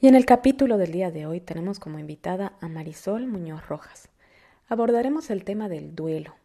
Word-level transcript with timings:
Y 0.00 0.06
en 0.06 0.14
el 0.14 0.26
capítulo 0.26 0.78
del 0.78 0.92
día 0.92 1.10
de 1.10 1.26
hoy 1.26 1.40
tenemos 1.40 1.80
como 1.80 1.98
invitada 1.98 2.52
a 2.60 2.68
Marisol 2.68 3.26
Muñoz 3.26 3.66
Rojas. 3.66 4.08
Abordaremos 4.68 5.28
el 5.28 5.42
tema 5.42 5.68
del 5.68 5.96
duelo 5.96 6.36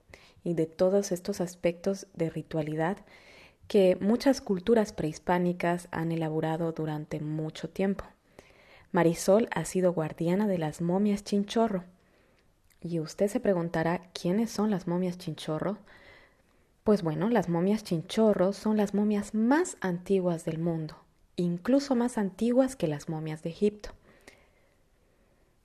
y 0.44 0.56
de 0.56 0.66
todos 0.66 1.12
estos 1.12 1.40
aspectos 1.40 2.08
de 2.16 2.32
ritualidad 2.32 2.98
que 3.68 3.96
muchas 4.02 4.42
culturas 4.42 4.92
prehispánicas 4.92 5.88
han 5.92 6.12
elaborado 6.12 6.72
durante 6.72 7.20
mucho 7.20 7.70
tiempo. 7.70 8.06
Marisol 8.92 9.48
ha 9.54 9.66
sido 9.66 9.94
guardiana 9.94 10.48
de 10.48 10.58
las 10.58 10.82
momias 10.82 11.24
chinchorro. 11.24 11.84
Y 12.82 13.00
usted 13.00 13.28
se 13.28 13.40
preguntará, 13.40 14.10
¿quiénes 14.20 14.50
son 14.50 14.72
las 14.72 14.88
momias 14.88 15.20
chinchorro? 15.20 15.78
Pues 16.84 17.04
bueno, 17.04 17.30
las 17.30 17.50
momias 17.50 17.84
chinchorro 17.84 18.52
son 18.52 18.78
las 18.78 18.96
momias 18.96 19.36
más 19.36 19.78
antiguas 19.80 20.44
del 20.44 20.58
mundo 20.58 21.03
incluso 21.36 21.96
más 21.96 22.18
antiguas 22.18 22.76
que 22.76 22.88
las 22.88 23.10
momias 23.10 23.44
de 23.44 23.50
Egipto. 23.50 23.90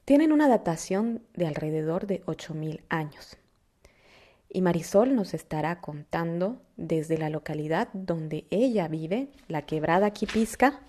Tienen 0.05 0.33
una 0.33 0.49
datación 0.49 1.23
de 1.35 1.47
alrededor 1.47 2.07
de 2.07 2.25
8.000 2.25 2.81
años. 2.89 3.37
Y 4.49 4.63
Marisol 4.63 5.15
nos 5.15 5.35
estará 5.35 5.81
contando 5.81 6.63
desde 6.77 7.19
la 7.19 7.29
localidad 7.29 7.89
donde 7.93 8.47
ella 8.51 8.89
vive, 8.89 9.29
la 9.49 9.63
quebrada 9.63 10.11
Quipisca, 10.13 10.81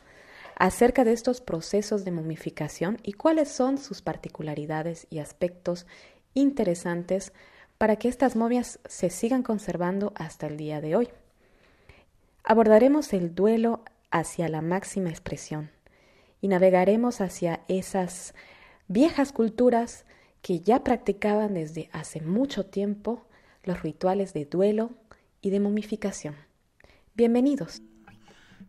acerca 0.55 1.03
de 1.03 1.13
estos 1.13 1.41
procesos 1.41 2.05
de 2.05 2.11
momificación 2.11 2.99
y 3.03 3.13
cuáles 3.13 3.49
son 3.49 3.77
sus 3.77 4.01
particularidades 4.01 5.07
y 5.09 5.19
aspectos 5.19 5.87
interesantes 6.33 7.33
para 7.77 7.95
que 7.95 8.09
estas 8.09 8.35
momias 8.35 8.79
se 8.85 9.09
sigan 9.09 9.41
conservando 9.41 10.11
hasta 10.15 10.47
el 10.47 10.57
día 10.57 10.81
de 10.81 10.95
hoy. 10.95 11.09
Abordaremos 12.43 13.13
el 13.13 13.35
duelo 13.35 13.83
hacia 14.11 14.49
la 14.49 14.61
máxima 14.61 15.09
expresión 15.09 15.71
y 16.41 16.47
navegaremos 16.47 17.21
hacia 17.21 17.61
esas 17.67 18.33
viejas 18.87 19.31
culturas 19.31 20.05
que 20.41 20.61
ya 20.61 20.83
practicaban 20.83 21.53
desde 21.53 21.89
hace 21.91 22.21
mucho 22.21 22.65
tiempo 22.65 23.25
los 23.63 23.83
rituales 23.83 24.33
de 24.33 24.45
duelo 24.45 24.91
y 25.41 25.49
de 25.49 25.59
momificación. 25.59 26.35
Bienvenidos. 27.13 27.81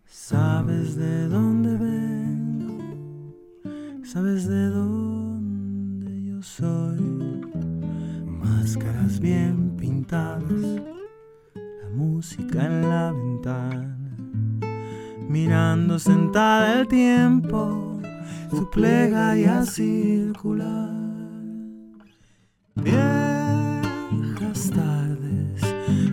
Sabes 0.04 0.96
de 0.96 1.28
dónde 1.28 1.76
vengo, 1.76 2.82
sabes 4.04 4.48
de 4.48 4.66
dónde 4.66 6.24
yo 6.24 6.42
soy. 6.42 6.98
Máscaras 8.26 9.20
bien 9.20 9.76
pintadas, 9.76 10.50
la 11.54 11.88
música 11.90 12.66
en 12.66 12.88
la 12.88 13.12
ventana 13.12 13.99
mirando 15.30 16.00
sentada 16.00 16.80
el 16.80 16.88
tiempo, 16.88 18.00
su 18.50 18.68
plegaria 18.68 19.64
circular. 19.64 20.90
Viejas 22.74 24.70
tardes 24.74 25.62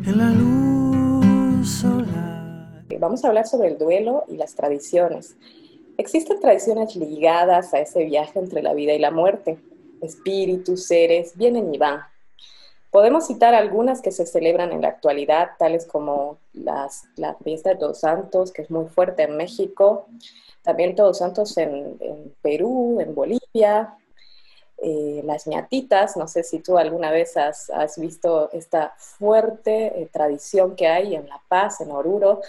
en 0.05 0.17
la 0.17 0.29
luz 0.29 1.67
solar. 1.67 2.83
Vamos 2.99 3.25
a 3.25 3.29
hablar 3.29 3.47
sobre 3.47 3.69
el 3.69 3.79
duelo 3.79 4.23
y 4.27 4.37
las 4.37 4.53
tradiciones. 4.53 5.35
Existen 5.97 6.39
tradiciones 6.39 6.95
ligadas 6.95 7.73
a 7.73 7.79
ese 7.79 8.05
viaje 8.05 8.37
entre 8.37 8.61
la 8.61 8.75
vida 8.75 8.93
y 8.93 8.99
la 8.99 9.09
muerte. 9.09 9.57
Espíritus, 9.99 10.85
seres, 10.85 11.33
vienen 11.35 11.73
y 11.73 11.79
van. 11.79 12.01
Podemos 12.97 13.27
citar 13.27 13.53
algunas 13.53 14.01
que 14.01 14.11
se 14.11 14.25
celebran 14.25 14.71
en 14.71 14.81
la 14.81 14.87
actualidad, 14.87 15.51
tales 15.59 15.85
como 15.85 16.39
las, 16.53 17.03
la 17.15 17.35
fiesta 17.35 17.69
de 17.69 17.75
Todos 17.75 17.99
Santos, 17.99 18.51
que 18.51 18.63
es 18.63 18.71
muy 18.71 18.87
fuerte 18.87 19.21
en 19.21 19.37
México, 19.37 20.07
también 20.63 20.95
Todos 20.95 21.19
Santos 21.19 21.55
en, 21.59 22.33
Perú, 22.41 22.97
en 22.99 23.13
Bolivia, 23.13 23.95
eh, 24.79 25.21
las 25.23 25.45
ñatitas, 25.45 26.17
no 26.17 26.27
sé 26.27 26.41
si 26.41 26.57
tú 26.57 26.79
alguna 26.79 27.11
vez 27.11 27.37
has, 27.37 27.69
visto 27.97 28.49
esta 28.51 28.95
fuerte 28.97 30.01
eh, 30.01 30.09
tradición 30.11 30.75
que 30.75 30.87
hay 30.87 31.13
en 31.13 31.29
La 31.29 31.39
Paz, 31.47 31.81
en 31.81 31.91
Oruro, 31.91 32.41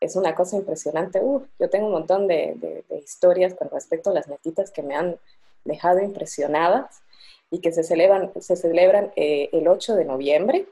es 0.00 0.16
una 0.16 0.34
cosa 0.34 0.56
impresionante. 0.56 1.22
yo 1.58 1.70
tengo 1.70 1.86
un 1.86 1.92
montón 1.92 2.28
de, 2.28 2.84
de 2.90 2.98
historias 2.98 3.54
con 3.54 3.70
respecto 3.70 4.10
a 4.10 4.12
las 4.12 4.28
ñatitas 4.28 4.70
que 4.70 4.82
me 4.82 4.96
han 4.96 5.16
dejado 5.64 6.00
impresionadas 6.00 7.03
y 7.54 7.60
que 7.60 7.70
se 7.70 7.84
celebran, 7.84 8.32
se 8.40 8.56
celebran 8.56 9.12
eh, 9.14 9.48
el 9.52 9.68
8 9.68 9.94
de 9.94 10.04
noviembre. 10.04 10.66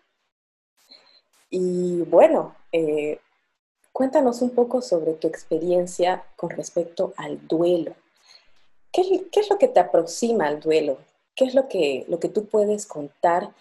Y 1.48 2.02
bueno, 2.02 2.56
eh, 2.72 3.20
cuéntanos 3.92 4.42
un 4.42 4.50
poco 4.50 4.82
sobre 4.82 5.12
tu 5.12 5.28
experiencia 5.28 6.24
con 6.34 6.50
respecto 6.50 7.14
al 7.16 7.46
duelo. 7.46 7.94
¿Qué, 8.92 9.26
¿Qué, 9.30 9.40
es 9.40 9.48
lo 9.48 9.58
que 9.58 9.68
te 9.68 9.78
aproxima 9.78 10.48
al 10.48 10.58
duelo? 10.58 10.98
¿Qué 11.36 11.44
es 11.44 11.54
lo 11.54 11.68
que, 11.68 12.04
lo 12.08 12.18
que 12.18 12.28
tú 12.28 12.46
puedes 12.46 12.84
contar 12.86 13.54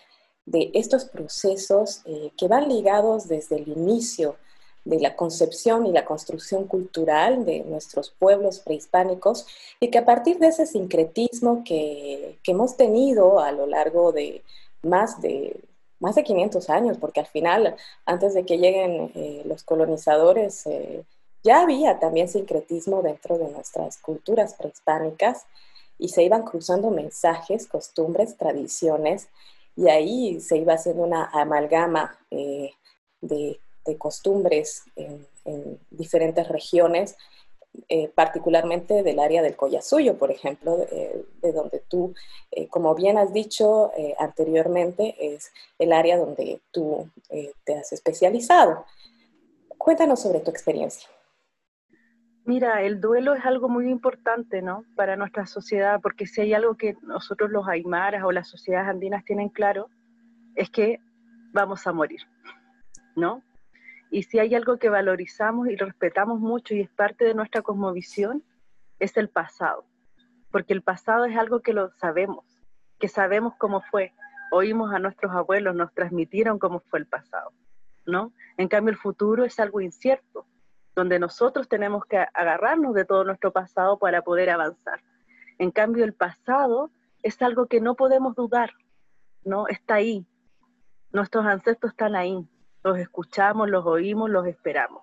de 0.45 0.71
estos 0.73 1.05
procesos 1.05 2.01
eh, 2.05 2.31
que 2.35 2.47
van 2.47 2.69
ligados 2.69 3.27
desde 3.27 3.57
el 3.57 3.67
inicio 3.67 4.35
de 4.83 4.99
la 4.99 5.15
concepción 5.15 5.85
y 5.85 5.91
la 5.91 6.05
construcción 6.05 6.65
cultural 6.65 7.45
de 7.45 7.59
nuestros 7.61 8.09
pueblos 8.09 8.59
prehispánicos 8.59 9.45
y 9.79 9.89
que 9.89 9.99
a 9.99 10.05
partir 10.05 10.39
de 10.39 10.47
ese 10.47 10.65
sincretismo 10.65 11.63
que, 11.63 12.39
hemos 12.45 12.75
tenido 12.75 13.39
a 13.39 13.51
lo 13.51 13.65
largo 13.65 14.11
de 14.11 14.43
más 14.81 15.21
de 15.21 15.59
más 15.99 16.15
de 16.15 16.23
500 16.23 16.69
años, 16.71 16.97
porque 16.97 17.19
al 17.19 17.27
final, 17.27 17.75
antes 18.07 18.33
de 18.33 18.43
que 18.43 18.57
lleguen 18.57 19.11
eh, 19.13 19.43
los 19.45 19.63
colonizadores, 19.63 20.65
eh, 20.65 21.03
ya 21.43 21.61
había 21.61 21.99
también 21.99 22.27
sincretismo 22.27 23.03
dentro 23.03 23.37
de 23.37 23.49
nuestras 23.49 23.99
culturas 23.99 24.55
prehispánicas 24.55 25.45
y 25.99 26.09
se 26.09 26.23
iban 26.23 26.41
cruzando 26.41 26.89
mensajes, 26.89 27.67
costumbres, 27.67 28.35
tradiciones, 28.35 29.27
y 29.75 29.89
ahí 29.89 30.41
se 30.41 30.57
iba 30.57 30.73
haciendo 30.73 31.03
una 31.03 31.25
amalgama 31.25 32.17
eh, 32.31 32.71
de 33.21 33.59
de 33.85 33.97
costumbres 33.97 34.83
en, 34.95 35.27
diferentes 35.89 36.47
regiones, 36.47 37.17
eh, 37.89 38.09
particularmente 38.13 39.01
del 39.01 39.19
área 39.19 39.41
del 39.41 39.55
Collasuyo, 39.55 40.17
por 40.17 40.29
ejemplo, 40.29 40.77
de, 40.77 41.51
donde 41.51 41.79
tú, 41.87 42.13
eh, 42.51 42.67
como 42.67 42.93
bien 42.93 43.17
has 43.17 43.33
dicho 43.33 43.91
eh, 43.97 44.13
anteriormente, 44.19 45.15
es 45.19 45.51
el 45.79 45.93
área 45.93 46.17
donde 46.17 46.59
tú 46.71 47.09
te 47.63 47.75
has 47.75 47.91
especializado. 47.91 48.85
Cuéntanos 49.77 50.21
sobre 50.21 50.41
tu 50.41 50.51
experiencia. 50.51 51.09
Mira, 52.43 52.81
el 52.81 52.99
duelo 52.99 53.35
es 53.35 53.45
algo 53.45 53.69
muy 53.69 53.89
importante, 53.89 54.61
¿no? 54.61 54.83
Para 54.95 55.15
nuestra 55.15 55.45
sociedad, 55.45 55.99
porque 56.01 56.25
si 56.25 56.41
hay 56.41 56.53
algo 56.53 56.75
que 56.75 56.97
nosotros 57.03 57.51
los 57.51 57.67
aymaras 57.67 58.23
o 58.23 58.31
las 58.31 58.47
sociedades 58.47 58.89
andinas 58.89 59.23
tienen 59.25 59.49
claro, 59.49 59.89
es 60.55 60.69
que 60.69 60.99
vamos 61.53 61.85
a 61.85 61.93
morir, 61.93 62.21
¿no? 63.15 63.43
Y 64.13 64.23
si 64.23 64.39
hay 64.39 64.53
algo 64.55 64.77
que 64.77 64.89
valorizamos 64.89 65.69
y 65.69 65.77
respetamos 65.77 66.41
mucho 66.41 66.75
y 66.75 66.81
es 66.81 66.89
parte 66.89 67.23
de 67.23 67.33
nuestra 67.33 67.61
cosmovisión, 67.61 68.43
es 68.99 69.15
el 69.15 69.29
pasado. 69.29 69.85
Porque 70.51 70.73
el 70.73 70.81
pasado 70.81 71.23
es 71.23 71.37
algo 71.37 71.61
que 71.61 71.71
lo 71.71 71.91
sabemos, 71.91 72.45
que 72.99 73.07
sabemos 73.07 73.53
cómo 73.57 73.81
fue. 73.89 74.13
Oímos 74.51 74.93
a 74.93 74.99
nuestros 74.99 75.31
abuelos, 75.31 75.75
nos 75.75 75.93
transmitieron 75.93 76.59
cómo 76.59 76.81
fue 76.81 76.99
el 76.99 77.07
pasado, 77.07 77.53
¿no? 78.05 78.33
En 78.57 78.67
cambio, 78.67 78.91
el 78.91 78.97
futuro 78.97 79.45
es 79.45 79.57
algo 79.61 79.79
incierto, 79.79 80.45
donde 80.93 81.17
nosotros 81.17 81.69
tenemos 81.69 82.03
que 82.03 82.17
agarrarnos 82.17 82.93
de 82.93 83.05
todo 83.05 83.23
nuestro 83.23 83.53
pasado 83.53 83.97
para 83.97 84.23
poder 84.23 84.49
avanzar. 84.49 85.01
En 85.57 85.71
cambio, 85.71 86.03
el 86.03 86.13
pasado 86.13 86.91
es 87.23 87.41
algo 87.41 87.67
que 87.67 87.79
no 87.79 87.95
podemos 87.95 88.35
dudar, 88.35 88.71
¿no? 89.45 89.69
Está 89.69 89.95
ahí. 89.95 90.27
Nuestros 91.13 91.45
ancestros 91.45 91.93
están 91.93 92.17
ahí 92.17 92.45
los 92.83 92.97
escuchamos, 92.97 93.69
los 93.69 93.85
oímos, 93.85 94.29
los 94.29 94.47
esperamos. 94.47 95.01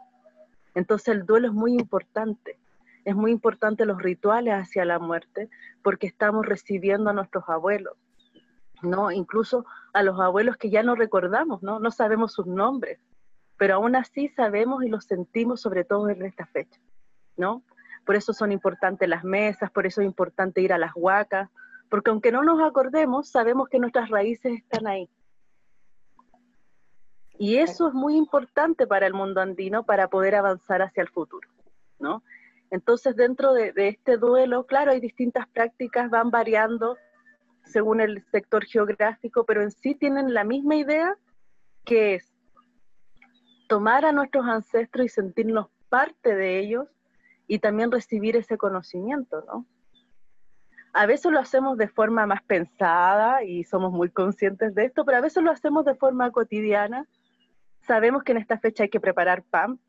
Entonces 0.75 1.09
el 1.09 1.27
duelo 1.27 1.49
es 1.49 1.55
muy 1.55 1.75
importante. 1.75 2.59
Es 3.05 3.15
muy 3.15 3.31
importante 3.31 3.87
los 3.87 4.03
rituales 4.03 4.55
hacia 4.55 4.85
la 4.85 4.99
muerte 4.99 5.49
porque 5.83 6.07
estamos 6.07 6.45
recibiendo 6.45 7.11
a 7.11 7.13
nuestros 7.13 7.49
abuelos, 7.49 7.97
¿no? 8.83 9.11
Incluso 9.11 9.65
a 9.95 10.03
los 10.03 10.21
abuelos 10.21 10.57
que 10.57 10.71
ya 10.71 10.83
no 10.83 10.95
recordamos, 10.95 11.63
¿no? 11.63 11.79
No 11.79 11.91
sabemos 11.91 12.33
sus 12.33 12.47
nombres, 12.47 13.01
pero 13.57 13.77
aún 13.77 13.97
así 13.97 14.29
sabemos 14.29 14.85
y 14.85 14.89
los 14.89 15.05
sentimos 15.05 15.61
sobre 15.61 15.85
todo 15.85 16.09
en 16.11 16.23
esta 16.25 16.47
fecha, 16.47 16.79
¿no? 17.37 17.63
Por 18.05 18.17
eso 18.17 18.33
son 18.33 18.53
importantes 18.53 19.09
las 19.09 19.25
mesas, 19.25 19.71
por 19.71 19.87
eso 19.87 20.01
es 20.01 20.07
importante 20.07 20.61
ir 20.61 20.73
a 20.73 20.79
las 20.79 20.93
huacas, 20.95 21.49
porque 21.89 22.11
aunque 22.11 22.33
no 22.33 22.43
nos 22.43 22.61
acordemos, 22.61 23.29
sabemos 23.29 23.69
que 23.69 23.79
nuestras 23.79 24.11
raíces 24.11 24.53
están 24.53 24.87
ahí. 24.87 25.09
Y 27.39 27.57
eso 27.59 27.89
es 27.89 27.95
muy 27.95 28.17
importante 28.17 28.87
para 28.87 29.07
el 29.07 29.15
mundo 29.15 29.41
andino 29.41 29.85
para 29.85 30.09
poder 30.09 30.35
avanzar 30.35 30.83
hacia 30.83 31.03
el 31.03 31.09
futuro, 31.09 31.49
¿no? 31.99 32.23
Entonces, 32.71 33.17
dentro 33.17 33.53
de, 33.55 33.73
este 33.77 34.17
duelo, 34.17 34.67
claro, 34.67 34.91
hay 34.91 35.01
distintas 35.01 35.49
prácticas, 35.49 36.11
van 36.11 36.31
variando 36.31 36.97
según 37.65 38.01
el 38.01 38.25
sector 38.31 38.65
geográfico, 38.65 39.45
pero 39.45 39.63
en 39.63 39.71
sí 39.71 39.95
tienen 39.95 40.35
la 40.35 40.45
misma 40.45 40.77
idea, 40.77 41.17
que 41.85 42.17
es 42.17 42.33
tomar 43.69 44.05
a 44.05 44.13
nuestros 44.13 44.47
ancestros 44.47 45.07
y 45.07 45.09
sentirnos 45.09 45.69
parte 45.89 46.35
de 46.35 46.59
ellos 46.59 46.89
y 47.47 47.59
también 47.61 47.91
recibir 47.91 48.37
ese 48.37 48.59
conocimiento, 48.59 49.43
¿no? 49.47 49.67
a 50.93 51.07
veces 51.07 51.31
lo 51.31 51.39
hacemos 51.39 51.79
de 51.79 51.89
forma 51.89 52.27
más 52.27 52.43
pensada 52.43 53.45
y 53.45 53.65
somos 53.65 53.93
muy 53.93 54.11
conscientes 54.11 54.75
de 54.75 54.87
esto, 54.87 55.05
pero 55.05 55.19
a 55.19 55.21
veces 55.21 55.43
lo 55.43 55.51
hacemos 55.51 55.85
de 55.85 55.95
forma 55.95 56.31
cotidiana. 56.31 57.07
Sabemos 57.89 58.23
que 58.23 58.33
en 58.33 58.39
esta 58.39 58.59
fecha 58.59 58.83
hay 58.83 58.91
que 58.91 59.01
preparar 59.01 59.43
pan, 59.43 59.81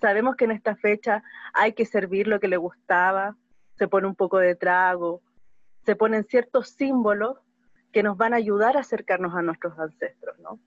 sabemos 0.00 0.34
que 0.34 0.44
en 0.46 0.50
esta 0.50 0.74
fecha 0.74 1.22
hay 1.54 1.72
que 1.72 1.86
servir 1.86 2.26
lo 2.26 2.40
que 2.40 2.48
le 2.48 2.56
gustaba, 2.56 3.36
se 3.76 3.86
pone 3.86 4.08
un 4.08 4.16
poco 4.16 4.38
de 4.38 4.56
trago, 4.56 5.22
se 5.86 5.94
ponen 5.94 6.24
ciertos 6.24 6.70
símbolos 6.70 7.38
que 7.92 8.02
nos 8.02 8.16
van 8.16 8.34
a 8.34 8.38
ayudar 8.38 8.76
a 8.76 8.80
acercarnos 8.80 9.36
a 9.36 9.42
nuestros 9.42 9.78
ancestros, 9.78 10.36
¿no? 10.40 10.58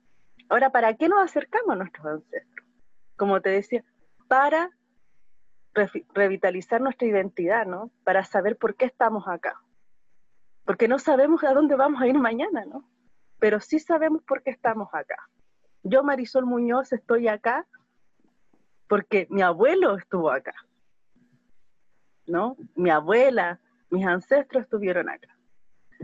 Ahora, 0.48 0.70
¿para 0.70 0.94
qué 0.94 1.10
nos 1.10 1.22
acercamos 1.22 1.74
a 1.74 1.76
nuestros 1.76 2.06
ancestros? 2.06 2.66
Como 3.16 3.42
te 3.42 3.50
decía, 3.50 3.84
para 4.26 4.70
revitalizar 6.14 6.80
nuestra 6.80 7.06
identidad, 7.06 7.66
¿no? 7.66 7.90
Para 8.02 8.24
saber 8.24 8.56
por 8.56 8.76
qué 8.76 8.86
estamos 8.86 9.28
acá. 9.28 9.60
Porque 10.64 10.88
no 10.88 10.98
sabemos 10.98 11.44
a 11.44 11.52
dónde 11.52 11.76
vamos 11.76 12.00
a 12.00 12.06
ir 12.06 12.18
mañana, 12.18 12.64
¿no? 12.64 12.88
Pero 13.38 13.60
sí 13.60 13.78
sabemos 13.78 14.22
por 14.22 14.42
qué 14.42 14.50
estamos 14.50 14.88
acá. 14.94 15.16
Yo, 15.82 16.02
Marisol 16.02 16.46
Muñoz, 16.46 16.92
estoy 16.92 17.28
acá 17.28 17.66
porque 18.88 19.26
mi 19.30 19.42
abuelo 19.42 19.96
estuvo 19.96 20.30
acá, 20.30 20.54
¿no? 22.26 22.56
Mi 22.74 22.90
abuela, 22.90 23.58
mis 23.90 24.06
ancestros 24.06 24.64
estuvieron 24.64 25.08
acá. 25.08 25.28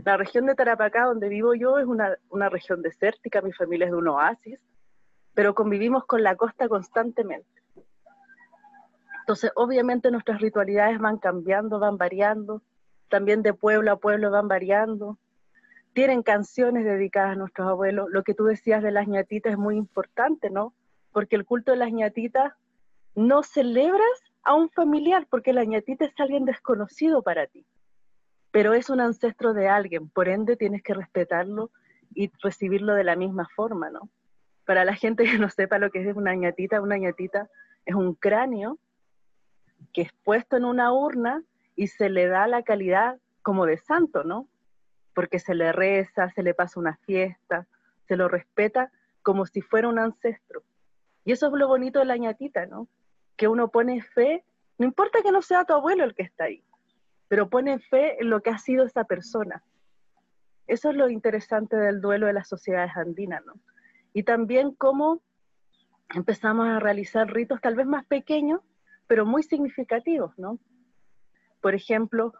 La 0.03 0.17
región 0.17 0.45
de 0.45 0.55
Tarapacá, 0.55 1.05
donde 1.05 1.29
vivo 1.29 1.53
yo, 1.53 1.77
es 1.77 1.85
una, 1.85 2.17
una 2.29 2.49
región 2.49 2.81
desértica, 2.81 3.41
mi 3.41 3.53
familia 3.53 3.85
es 3.85 3.91
de 3.91 3.97
un 3.97 4.07
oasis, 4.07 4.59
pero 5.33 5.53
convivimos 5.53 6.05
con 6.05 6.23
la 6.23 6.35
costa 6.35 6.67
constantemente. 6.67 7.47
Entonces, 9.21 9.51
obviamente 9.55 10.09
nuestras 10.09 10.41
ritualidades 10.41 10.97
van 10.97 11.17
cambiando, 11.19 11.77
van 11.79 11.97
variando, 11.97 12.63
también 13.09 13.43
de 13.43 13.53
pueblo 13.53 13.91
a 13.91 13.97
pueblo 13.97 14.31
van 14.31 14.47
variando. 14.47 15.19
Tienen 15.93 16.23
canciones 16.23 16.85
dedicadas 16.85 17.31
a 17.31 17.35
nuestros 17.35 17.67
abuelos. 17.67 18.07
Lo 18.11 18.23
que 18.23 18.33
tú 18.33 18.45
decías 18.45 18.83
de 18.83 18.91
las 18.91 19.07
ñatitas 19.07 19.53
es 19.53 19.57
muy 19.57 19.75
importante, 19.75 20.49
¿no? 20.49 20.73
Porque 21.11 21.35
el 21.35 21.45
culto 21.45 21.71
de 21.71 21.77
las 21.77 21.91
ñatitas 21.91 22.53
no 23.15 23.43
celebras 23.43 24.23
a 24.43 24.55
un 24.55 24.69
familiar, 24.69 25.27
porque 25.29 25.53
la 25.53 25.65
ñatita 25.65 26.05
es 26.05 26.13
alguien 26.17 26.45
desconocido 26.45 27.21
para 27.21 27.47
ti, 27.47 27.65
pero 28.51 28.73
es 28.73 28.89
un 28.89 29.01
ancestro 29.01 29.53
de 29.53 29.67
alguien, 29.67 30.09
por 30.09 30.29
ende 30.29 30.55
tienes 30.55 30.81
que 30.83 30.93
respetarlo 30.93 31.71
y 32.13 32.31
recibirlo 32.41 32.93
de 32.93 33.03
la 33.03 33.15
misma 33.15 33.47
forma, 33.55 33.89
¿no? 33.89 34.09
Para 34.65 34.85
la 34.85 34.95
gente 34.95 35.23
que 35.25 35.37
no 35.37 35.49
sepa 35.49 35.79
lo 35.79 35.91
que 35.91 36.07
es 36.07 36.15
una 36.15 36.33
ñatita, 36.35 36.81
una 36.81 36.97
ñatita 36.97 37.49
es 37.85 37.95
un 37.95 38.13
cráneo 38.13 38.79
que 39.93 40.01
es 40.03 40.11
puesto 40.23 40.57
en 40.57 40.65
una 40.65 40.93
urna 40.93 41.43
y 41.75 41.87
se 41.87 42.09
le 42.09 42.27
da 42.27 42.47
la 42.47 42.63
calidad 42.63 43.19
como 43.41 43.65
de 43.65 43.77
santo, 43.77 44.23
¿no? 44.23 44.47
Porque 45.13 45.39
se 45.39 45.55
le 45.55 45.71
reza, 45.71 46.29
se 46.29 46.43
le 46.43 46.53
pasa 46.53 46.79
una 46.79 46.97
fiesta, 46.97 47.67
se 48.07 48.15
lo 48.15 48.27
respeta 48.27 48.91
como 49.21 49.45
si 49.45 49.61
fuera 49.61 49.87
un 49.87 49.99
ancestro. 49.99 50.63
Y 51.25 51.31
eso 51.31 51.47
es 51.47 51.53
lo 51.53 51.67
bonito 51.67 51.99
de 51.99 52.05
la 52.05 52.17
ñatita, 52.17 52.65
¿no? 52.65 52.87
Que 53.35 53.47
uno 53.47 53.69
pone 53.69 54.01
fe, 54.01 54.43
no 54.77 54.85
importa 54.85 55.21
que 55.21 55.31
no 55.31 55.41
sea 55.41 55.65
tu 55.65 55.73
abuelo 55.73 56.03
el 56.03 56.15
que 56.15 56.23
está 56.23 56.45
ahí, 56.45 56.63
pero 57.27 57.49
pone 57.49 57.79
fe 57.79 58.21
en 58.21 58.29
lo 58.29 58.41
que 58.41 58.49
ha 58.49 58.57
sido 58.57 58.85
esa 58.85 59.03
persona. 59.03 59.63
Eso 60.67 60.89
es 60.89 60.95
lo 60.95 61.09
interesante 61.09 61.75
del 61.75 62.01
duelo 62.01 62.27
de 62.27 62.33
las 62.33 62.47
sociedades 62.47 62.95
andinas, 62.95 63.43
¿no? 63.45 63.53
Y 64.13 64.23
también 64.23 64.73
cómo 64.73 65.21
empezamos 66.15 66.67
a 66.67 66.79
realizar 66.79 67.31
ritos 67.31 67.61
tal 67.61 67.75
vez 67.75 67.85
más 67.85 68.05
pequeños, 68.05 68.61
pero 69.07 69.25
muy 69.25 69.43
significativos, 69.43 70.37
¿no? 70.37 70.59
Por 71.61 71.75
ejemplo, 71.75 72.33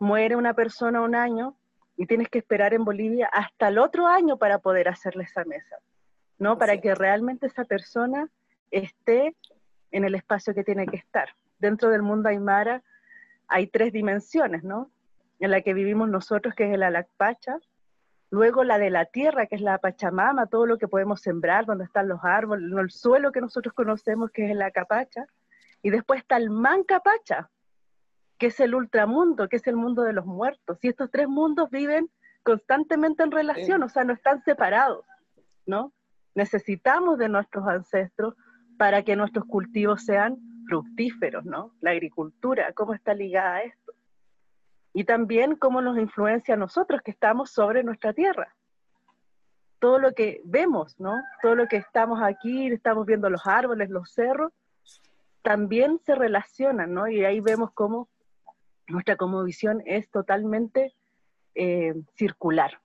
muere 0.00 0.36
una 0.36 0.54
persona 0.54 1.00
un 1.00 1.14
año 1.14 1.56
y 1.96 2.06
tienes 2.06 2.28
que 2.28 2.38
esperar 2.38 2.74
en 2.74 2.84
Bolivia 2.84 3.28
hasta 3.32 3.68
el 3.68 3.78
otro 3.78 4.06
año 4.06 4.36
para 4.36 4.58
poder 4.58 4.88
hacerle 4.88 5.24
esa 5.24 5.44
mesa, 5.44 5.76
¿no? 6.38 6.58
Para 6.58 6.80
que 6.80 6.94
realmente 6.94 7.46
esa 7.46 7.64
persona 7.64 8.28
esté 8.70 9.36
en 9.90 10.04
el 10.04 10.14
espacio 10.14 10.54
que 10.54 10.64
tiene 10.64 10.86
que 10.86 10.96
estar. 10.96 11.28
Dentro 11.58 11.90
del 11.90 12.02
mundo 12.02 12.28
aymara 12.28 12.82
hay 13.46 13.66
tres 13.68 13.92
dimensiones, 13.92 14.64
¿no? 14.64 14.90
En 15.38 15.50
la 15.50 15.60
que 15.60 15.74
vivimos 15.74 16.08
nosotros, 16.08 16.54
que 16.54 16.66
es 16.66 16.74
el 16.74 16.82
Alacpacha, 16.82 17.58
luego 18.30 18.64
la 18.64 18.78
de 18.78 18.90
la 18.90 19.04
tierra, 19.04 19.46
que 19.46 19.54
es 19.54 19.60
la 19.60 19.78
Pachamama, 19.78 20.46
todo 20.46 20.66
lo 20.66 20.78
que 20.78 20.88
podemos 20.88 21.20
sembrar, 21.20 21.66
donde 21.66 21.84
están 21.84 22.08
los 22.08 22.20
árboles, 22.24 22.72
el 22.76 22.90
suelo 22.90 23.30
que 23.30 23.40
nosotros 23.40 23.72
conocemos, 23.74 24.30
que 24.30 24.50
es 24.50 24.56
la 24.56 24.72
Capacha, 24.72 25.26
y 25.82 25.90
después 25.90 26.20
está 26.20 26.36
el 26.36 26.50
Mancapacha, 26.50 27.50
que 28.38 28.46
es 28.46 28.60
el 28.60 28.74
ultramundo, 28.74 29.48
que 29.48 29.56
es 29.56 29.66
el 29.66 29.76
mundo 29.76 30.02
de 30.02 30.12
los 30.12 30.26
muertos. 30.26 30.78
Y 30.82 30.88
estos 30.88 31.10
tres 31.10 31.28
mundos 31.28 31.70
viven 31.70 32.10
constantemente 32.42 33.22
en 33.22 33.30
relación, 33.30 33.82
o 33.82 33.88
sea, 33.88 34.04
no 34.04 34.12
están 34.12 34.42
separados, 34.42 35.04
¿no? 35.66 35.92
Necesitamos 36.34 37.18
de 37.18 37.28
nuestros 37.28 37.66
ancestros 37.66 38.34
para 38.76 39.02
que 39.02 39.16
nuestros 39.16 39.44
cultivos 39.46 40.04
sean 40.04 40.36
fructíferos, 40.68 41.44
¿no? 41.44 41.72
La 41.80 41.90
agricultura, 41.92 42.72
cómo 42.72 42.94
está 42.94 43.14
ligada 43.14 43.54
a 43.54 43.62
esto. 43.62 43.92
Y 44.92 45.04
también 45.04 45.56
cómo 45.56 45.80
nos 45.80 45.98
influencia 45.98 46.54
a 46.54 46.58
nosotros 46.58 47.02
que 47.02 47.10
estamos 47.10 47.50
sobre 47.50 47.82
nuestra 47.82 48.12
tierra. 48.12 48.54
Todo 49.78 49.98
lo 49.98 50.12
que 50.12 50.40
vemos, 50.44 50.98
¿no? 50.98 51.14
Todo 51.42 51.54
lo 51.54 51.66
que 51.66 51.76
estamos 51.76 52.22
aquí, 52.22 52.68
estamos 52.68 53.06
viendo 53.06 53.28
los 53.30 53.46
árboles, 53.46 53.90
los 53.90 54.12
cerros, 54.12 54.52
también 55.42 56.00
se 56.04 56.14
relacionan, 56.14 56.94
¿no? 56.94 57.08
Y 57.08 57.24
ahí 57.24 57.40
vemos 57.40 57.70
cómo 57.72 58.08
nuestra 58.86 59.16
visión 59.44 59.82
es 59.86 60.10
totalmente 60.10 60.94
eh, 61.54 61.94
circular. 62.16 62.80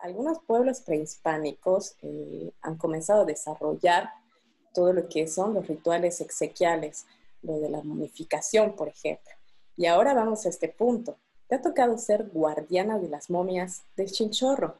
Algunos 0.00 0.40
pueblos 0.40 0.80
prehispánicos 0.80 1.96
eh, 2.02 2.52
han 2.60 2.76
comenzado 2.76 3.22
a 3.22 3.24
desarrollar 3.24 4.10
todo 4.74 4.92
lo 4.92 5.08
que 5.08 5.26
son 5.26 5.54
los 5.54 5.66
rituales 5.66 6.20
exequiales, 6.20 7.06
lo 7.42 7.58
de 7.58 7.70
la 7.70 7.82
momificación, 7.82 8.76
por 8.76 8.88
ejemplo. 8.88 9.32
Y 9.76 9.86
ahora 9.86 10.12
vamos 10.12 10.44
a 10.44 10.48
este 10.48 10.68
punto. 10.68 11.16
Te 11.48 11.54
ha 11.54 11.62
tocado 11.62 11.96
ser 11.98 12.24
guardiana 12.28 12.98
de 12.98 13.08
las 13.08 13.30
momias 13.30 13.82
del 13.96 14.10
chinchorro. 14.10 14.76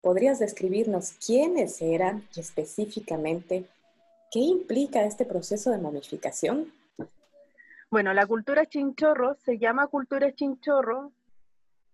¿Podrías 0.00 0.38
describirnos 0.38 1.12
quiénes 1.12 1.80
eran 1.80 2.28
y 2.34 2.40
específicamente 2.40 3.66
qué 4.34 4.40
implica 4.40 5.04
este 5.04 5.24
proceso 5.24 5.70
de 5.70 5.78
momificación? 5.78 6.72
Bueno, 7.88 8.12
la 8.12 8.26
cultura 8.26 8.66
chinchorro 8.66 9.36
se 9.36 9.58
llama 9.58 9.86
cultura 9.86 10.34
chinchorro 10.34 11.12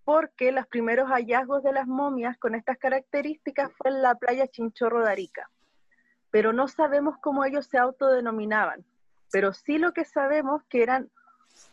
porque 0.07 0.51
los 0.51 0.67
primeros 0.67 1.11
hallazgos 1.11 1.63
de 1.63 1.75
las 1.75 1.87
momias 1.87 2.39
con 2.39 2.55
estas 2.55 2.79
características 2.79 3.71
fue 3.77 3.91
en 3.91 4.01
la 4.01 4.15
playa 4.15 4.49
Chinchorro 4.49 5.05
de 5.05 5.13
Arica. 5.13 5.51
Pero 6.31 6.55
no 6.55 6.67
sabemos 6.67 7.19
cómo 7.19 7.45
ellos 7.45 7.67
se 7.67 7.77
autodenominaban. 7.77 8.87
Pero 9.31 9.53
sí 9.53 9.77
lo 9.77 9.93
que 9.93 10.07
sabemos 10.07 10.63
que 10.65 10.83
eran 10.83 11.11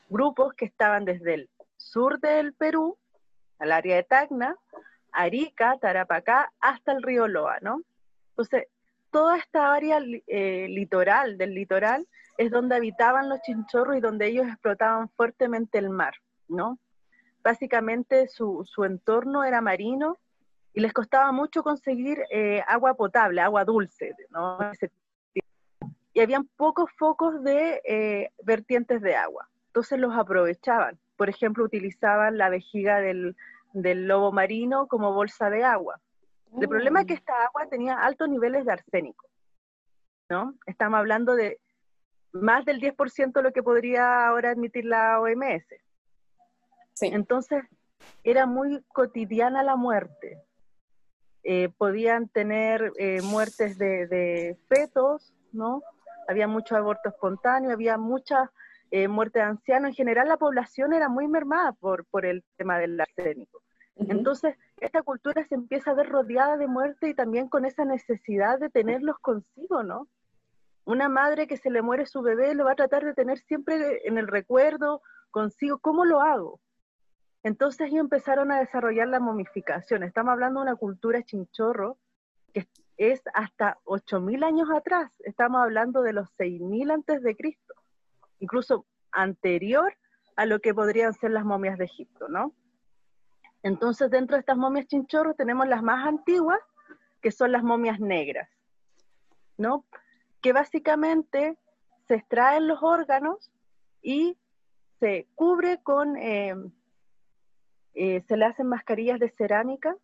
grupos 0.09 0.53
que 0.53 0.65
estaban 0.65 1.05
desde 1.05 1.33
el 1.33 1.49
sur 1.77 2.19
del 2.19 2.53
Perú, 2.53 2.97
al 3.57 3.71
área 3.71 3.95
de 3.95 4.03
Tacna, 4.03 4.57
Arica, 5.13 5.77
Tarapacá, 5.79 6.51
hasta 6.59 6.91
el 6.91 7.01
río 7.01 7.29
Loa, 7.29 7.57
¿no? 7.61 7.81
Entonces, 8.31 8.67
toda 9.17 9.35
esta 9.35 9.73
área 9.73 9.99
eh, 10.27 10.67
litoral, 10.69 11.39
del 11.39 11.55
litoral, 11.55 12.07
es 12.37 12.51
donde 12.51 12.75
habitaban 12.75 13.29
los 13.29 13.41
chinchorros 13.41 13.97
y 13.97 13.99
donde 13.99 14.27
ellos 14.27 14.45
explotaban 14.45 15.09
fuertemente 15.09 15.79
el 15.79 15.89
mar, 15.89 16.13
¿no? 16.47 16.77
Básicamente 17.41 18.27
su, 18.27 18.63
entorno 18.85 19.43
era 19.43 19.59
marino 19.59 20.19
y 20.71 20.81
les 20.81 20.93
costaba 20.93 21.31
mucho 21.31 21.63
conseguir 21.63 22.19
eh, 22.29 22.61
agua 22.67 22.93
potable, 22.93 23.41
agua 23.41 23.65
dulce, 23.65 24.13
¿no? 24.29 24.59
Y 26.13 26.19
habían 26.19 26.45
pocos 26.55 26.91
focos 26.95 27.43
de 27.43 27.81
eh, 27.85 28.29
vertientes 28.43 29.01
de 29.01 29.15
agua, 29.15 29.49
entonces 29.69 29.97
los 29.97 30.15
aprovechaban. 30.15 30.99
Por 31.15 31.27
ejemplo, 31.27 31.63
utilizaban 31.63 32.37
la 32.37 32.49
vejiga 32.49 32.99
del, 32.99 33.35
del 33.73 34.07
lobo 34.07 34.31
marino 34.31 34.85
como 34.85 35.11
bolsa 35.11 35.49
de 35.49 35.63
agua. 35.63 35.99
El 36.59 36.69
problema 36.69 37.01
es 37.01 37.07
que 37.07 37.13
esta 37.13 37.33
agua 37.43 37.67
tenía 37.69 37.99
altos 37.99 38.29
niveles 38.29 38.65
de 38.65 38.71
arsénico, 38.71 39.27
¿no? 40.29 40.55
Estamos 40.65 40.97
hablando 40.99 41.35
de 41.35 41.59
más 42.31 42.65
del 42.65 42.79
10% 42.79 43.33
de 43.33 43.41
lo 43.41 43.51
que 43.51 43.63
podría 43.63 44.27
ahora 44.27 44.51
admitir 44.51 44.85
la 44.85 45.19
OMS. 45.19 45.65
Sí. 46.93 47.07
Entonces, 47.07 47.63
era 48.23 48.45
muy 48.45 48.83
cotidiana 48.93 49.63
la 49.63 49.75
muerte. 49.75 50.43
Eh, 51.43 51.69
podían 51.77 52.27
tener 52.27 52.91
eh, 52.97 53.21
muertes 53.21 53.77
de, 53.77 54.57
fetos, 54.67 55.33
¿no? 55.51 55.81
Había 56.27 56.47
mucho 56.47 56.75
aborto 56.75 57.09
espontáneo, 57.09 57.71
había 57.71 57.97
mucha 57.97 58.51
eh, 58.91 59.07
muerte 59.07 59.39
de 59.39 59.45
ancianos. 59.45 59.89
En 59.89 59.95
general, 59.95 60.27
la 60.27 60.37
población 60.37 60.93
era 60.93 61.07
muy 61.07 61.27
mermada 61.27 61.71
por, 61.73 62.05
por 62.05 62.25
el 62.25 62.43
tema 62.57 62.77
del 62.79 62.99
arsénico. 62.99 63.61
Entonces, 63.99 64.55
esta 64.79 65.01
cultura 65.01 65.45
se 65.47 65.55
empieza 65.55 65.91
a 65.91 65.95
ver 65.95 66.09
rodeada 66.09 66.57
de 66.57 66.67
muerte 66.67 67.09
y 67.09 67.13
también 67.13 67.49
con 67.49 67.65
esa 67.65 67.85
necesidad 67.85 68.59
de 68.59 68.69
tenerlos 68.69 69.17
consigo, 69.19 69.83
¿no? 69.83 70.07
una 70.87 71.09
madre 71.09 71.47
que 71.47 71.57
se 71.57 71.69
le 71.69 71.81
muere 71.81 72.05
su 72.05 72.21
bebé 72.21 72.55
lo 72.55 72.63
va 72.63 72.71
a 72.71 72.75
tratar 72.75 73.03
de 73.03 73.13
tener 73.13 73.39
siempre 73.39 74.07
en 74.07 74.17
el 74.17 74.25
recuerdo, 74.25 75.01
consigo, 75.31 75.79
¿cómo 75.79 76.05
lo 76.05 76.21
hago? 76.21 76.61
Entonces 77.43 77.87
ellos 77.87 77.99
empezaron 77.99 78.53
a 78.53 78.59
desarrollar 78.59 79.09
la 79.09 79.19
momificación. 79.19 80.03
Estamos 80.03 80.31
hablando 80.31 80.61
de 80.61 80.67
una 80.67 80.75
cultura 80.77 81.21
chinchorro 81.23 81.97
que 82.53 82.65
es 82.95 83.21
hasta 83.33 83.77
8.000 83.83 84.45
años 84.45 84.69
atrás. 84.71 85.11
Estamos 85.19 85.61
hablando 85.61 86.03
de 86.03 86.13
los 86.13 86.29
6.000 86.37 86.93
antes 86.93 87.21
de 87.21 87.35
Cristo, 87.35 87.73
incluso 88.39 88.85
anterior 89.11 89.93
a 90.37 90.45
lo 90.45 90.61
que 90.61 90.73
podrían 90.73 91.13
ser 91.13 91.31
las 91.31 91.43
momias 91.43 91.77
de 91.77 91.85
Egipto, 91.85 92.29
¿no? 92.29 92.53
Entonces, 93.63 94.09
dentro 94.09 94.35
de 94.35 94.41
estas 94.41 94.57
momias 94.57 94.87
chinchorros 94.87 95.35
tenemos 95.35 95.67
las 95.67 95.81
más 95.83 96.05
antiguas, 96.07 96.59
que 97.21 97.31
son 97.31 97.51
las 97.51 97.63
momias 97.63 97.99
negras, 97.99 98.49
¿no? 99.57 99.83
Que 100.41 100.53
básicamente 100.53 101.57
se 102.07 102.15
extraen 102.15 102.67
los 102.67 102.81
órganos 102.83 103.51
y 104.01 104.37
se 104.99 105.27
cubre 105.35 105.79
con, 105.81 106.15
eh, 106.17 106.55
eh, 107.93 108.23
se 108.27 108.37
le 108.37 108.45
hacen 108.45 108.67
mascarillas 108.67 109.19
de 109.19 109.29
cerámica 109.29 109.95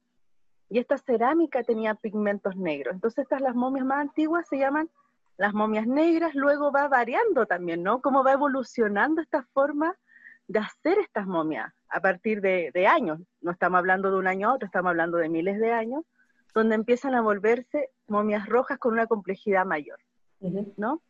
y 0.69 0.79
esta 0.79 0.97
cerámica 0.97 1.63
tenía 1.63 1.93
pigmentos 1.95 2.55
negros. 2.55 2.95
Entonces 2.95 3.23
estas 3.23 3.41
las 3.41 3.55
momias 3.55 3.85
más 3.85 3.99
antiguas 3.99 4.47
se 4.47 4.57
llaman 4.57 4.89
las 5.37 5.53
momias 5.53 5.87
negras, 5.87 6.35
luego 6.35 6.71
va 6.71 6.87
variando 6.87 7.45
también, 7.45 7.83
¿no? 7.83 8.01
Cómo 8.01 8.23
va 8.23 8.33
evolucionando 8.33 9.21
esta 9.21 9.43
forma 9.53 9.95
de 10.47 10.59
hacer 10.59 10.97
estas 10.99 11.25
momias 11.25 11.73
a 11.89 12.01
partir 12.01 12.41
de, 12.41 12.71
de, 12.73 12.87
años. 12.87 13.19
No 13.41 13.51
estamos 13.51 13.79
hablando 13.79 14.11
de 14.11 14.17
un 14.17 14.27
año 14.27 14.49
a 14.49 14.53
otro, 14.55 14.65
estamos 14.65 14.89
hablando 14.89 15.17
de 15.17 15.29
miles 15.29 15.59
de 15.59 15.71
años, 15.71 16.03
donde 16.53 16.75
empiezan 16.75 17.15
a 17.15 17.21
volverse 17.21 17.89
momias 18.07 18.47
rojas 18.47 18.77
con 18.77 18.93
una 18.93 19.07
complejidad 19.07 19.65
mayor, 19.65 19.99
¿no? 20.77 21.01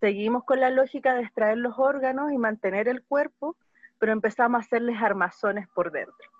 Seguimos 0.00 0.44
con 0.44 0.60
la 0.60 0.70
lógica 0.70 1.14
de 1.14 1.22
extraer 1.22 1.58
los 1.58 1.78
órganos 1.78 2.32
y 2.32 2.38
mantener 2.38 2.88
el 2.88 3.02
cuerpo, 3.02 3.56
pero 3.98 4.12
empezamos 4.12 4.58
a 4.58 4.64
hacerles 4.64 5.02
armazones 5.02 5.68
por 5.68 5.90
dentro, 5.90 6.30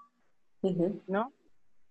¿no? 1.06 1.32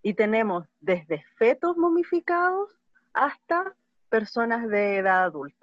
Y 0.02 0.14
tenemos 0.14 0.66
desde 0.80 1.24
fetos 1.36 1.76
momificados 1.76 2.72
hasta 3.14 3.76
personas 4.10 4.68
de 4.70 4.98
edad 4.98 5.24
adulta. 5.26 5.57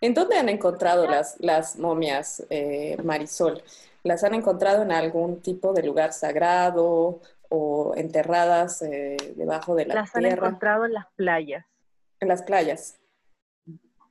¿En 0.00 0.14
dónde 0.14 0.36
han 0.36 0.48
encontrado 0.48 1.06
las, 1.06 1.36
las 1.40 1.78
momias, 1.78 2.44
eh, 2.50 2.96
Marisol? 3.02 3.62
¿Las 4.02 4.24
han 4.24 4.34
encontrado 4.34 4.82
en 4.82 4.92
algún 4.92 5.40
tipo 5.40 5.72
de 5.72 5.82
lugar 5.82 6.12
sagrado 6.12 7.20
o 7.48 7.94
enterradas 7.96 8.82
eh, 8.82 9.16
debajo 9.36 9.74
de 9.74 9.86
la 9.86 9.94
las 9.94 10.12
tierra? 10.12 10.28
Las 10.28 10.32
han 10.32 10.38
encontrado 10.38 10.84
en 10.86 10.92
las 10.92 11.06
playas. 11.16 11.66
En 12.20 12.28
las 12.28 12.42
playas 12.42 12.98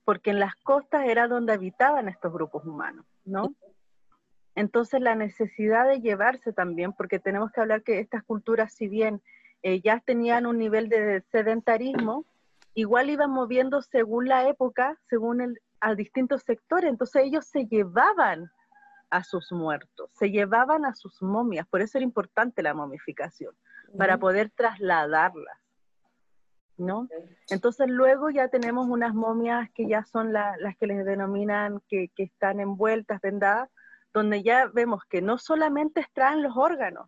porque 0.04 0.32
en 0.32 0.40
las 0.40 0.56
costas 0.56 1.06
era 1.08 1.28
donde 1.28 1.54
habitaban 1.54 2.10
estos 2.10 2.34
grupos 2.34 2.66
humanos, 2.66 3.06
¿no? 3.24 3.54
Entonces 4.56 5.00
la 5.00 5.16
necesidad 5.16 5.88
de 5.88 6.02
llevarse 6.02 6.52
también, 6.52 6.94
porque 6.94 7.20
tenemos 7.20 7.52
que 7.52 7.62
hablar 7.62 7.84
que 7.84 8.00
estas 8.00 8.24
culturas, 8.24 8.74
si 8.74 8.88
bien 8.88 9.22
eh, 9.64 9.80
ya 9.82 10.00
tenían 10.00 10.46
un 10.46 10.58
nivel 10.58 10.90
de 10.90 11.24
sedentarismo, 11.32 12.26
igual 12.74 13.10
iban 13.10 13.32
moviendo 13.32 13.82
según 13.82 14.28
la 14.28 14.48
época, 14.48 14.98
según 15.10 15.42
el, 15.42 15.60
a 15.80 15.96
distintos 15.96 16.44
sectores, 16.44 16.90
entonces 16.90 17.24
ellos 17.24 17.46
se 17.46 17.66
llevaban 17.66 18.52
a 19.10 19.24
sus 19.24 19.52
muertos, 19.52 20.10
se 20.14 20.32
llevaban 20.32 20.86
a 20.86 20.94
sus 20.94 21.22
momias, 21.22 21.68
por 21.68 21.82
eso 21.82 21.98
era 21.98 22.06
importante 22.06 22.64
la 22.64 22.74
momificación, 22.74 23.54
para 23.98 24.18
poder 24.18 24.52
trasladarlas. 24.52 25.58
¿no? 26.78 27.08
Entonces 27.50 27.88
luego 27.90 28.30
ya 28.30 28.48
tenemos 28.48 28.88
unas 28.88 29.14
momias 29.14 29.70
que 29.72 29.88
ya 29.88 30.04
son 30.06 30.34
las 30.34 30.58
que 30.80 30.88
les 30.88 31.06
denominan 31.06 31.82
que, 31.88 32.10
que, 32.16 32.24
están 32.24 32.60
envueltas, 32.60 33.22
vendadas, 33.22 33.70
donde 34.14 34.42
ya 34.42 34.68
vemos 34.68 35.04
que 35.06 35.22
no 35.22 35.38
solamente 35.38 36.02
extraen 36.02 36.42
los 36.42 36.58
órganos, 36.58 37.08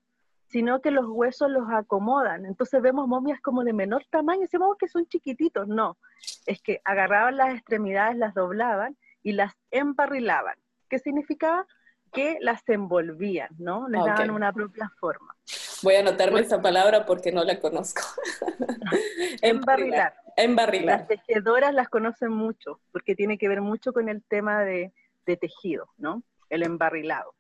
sino 0.54 0.82
que 0.82 0.92
los 0.92 1.08
huesos 1.08 1.50
los 1.50 1.68
acomodan. 1.72 2.46
Entonces 2.46 2.80
vemos 2.80 3.08
momias 3.08 3.42
como 3.42 3.64
de 3.64 3.74
menor 3.74 4.06
tamaño, 4.12 4.42
y 4.42 4.44
decimos 4.44 4.78
que 4.78 4.88
son 4.88 5.08
chiquititos, 5.08 5.68
no, 5.68 5.98
es 6.46 6.62
que 6.62 6.80
agarraban 6.86 7.38
las 7.38 7.56
extremidades, 7.56 8.18
las 8.18 8.36
doblaban 8.36 8.96
y 9.24 9.32
las 9.32 9.52
embarrilaban. 9.72 10.54
¿Qué 10.90 11.00
significaba? 11.00 11.66
Que 12.12 12.38
las 12.40 12.62
envolvían, 12.70 13.50
¿no? 13.58 13.90
Les 13.90 14.06
daban 14.06 14.30
una 14.30 14.54
propia 14.54 14.92
forma. 15.00 15.36
Voy 15.82 15.96
a 15.96 16.02
anotarme 16.02 16.42
esa 16.42 16.62
palabra 16.62 17.08
porque 17.08 17.32
no 17.32 17.44
la 17.44 17.60
conozco. 17.60 18.04
Embarrilar. 19.42 20.14
Embarrilar. 20.38 21.00
Las 21.00 21.08
tejedoras 21.08 21.74
las 21.74 21.90
conocen 21.90 22.32
mucho 22.32 22.80
porque 22.92 23.16
tiene 23.16 23.40
que 23.40 23.48
ver 23.48 23.62
mucho 23.62 23.92
con 23.92 24.08
el 24.08 24.24
tema 24.24 24.64
de, 24.64 24.94
de 25.26 25.36
tejido, 25.36 25.90
¿no? 25.98 26.22
El 26.52 26.62
embarrilado. 26.62 27.34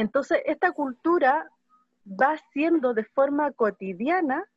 Entonces, 0.00 0.40
esta 0.46 0.72
cultura 0.72 1.50
va 2.06 2.38
siendo 2.54 2.94
de 2.94 3.04
forma 3.04 3.52
cotidiana 3.52 4.48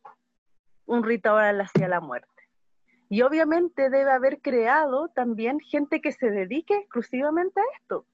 un 0.86 1.04
ritual 1.04 1.60
hacia 1.60 1.90
la 1.90 2.00
muerte. 2.00 2.30
Y 3.10 3.24
obviamente 3.24 3.90
debe 3.90 4.10
haber 4.10 4.40
creado 4.40 5.10
también 5.10 5.60
gente 5.60 6.00
que 6.00 6.14
se 6.14 6.32
dedique 6.32 6.78
exclusivamente 6.78 7.60
a 7.60 7.64
esto. 7.78 8.06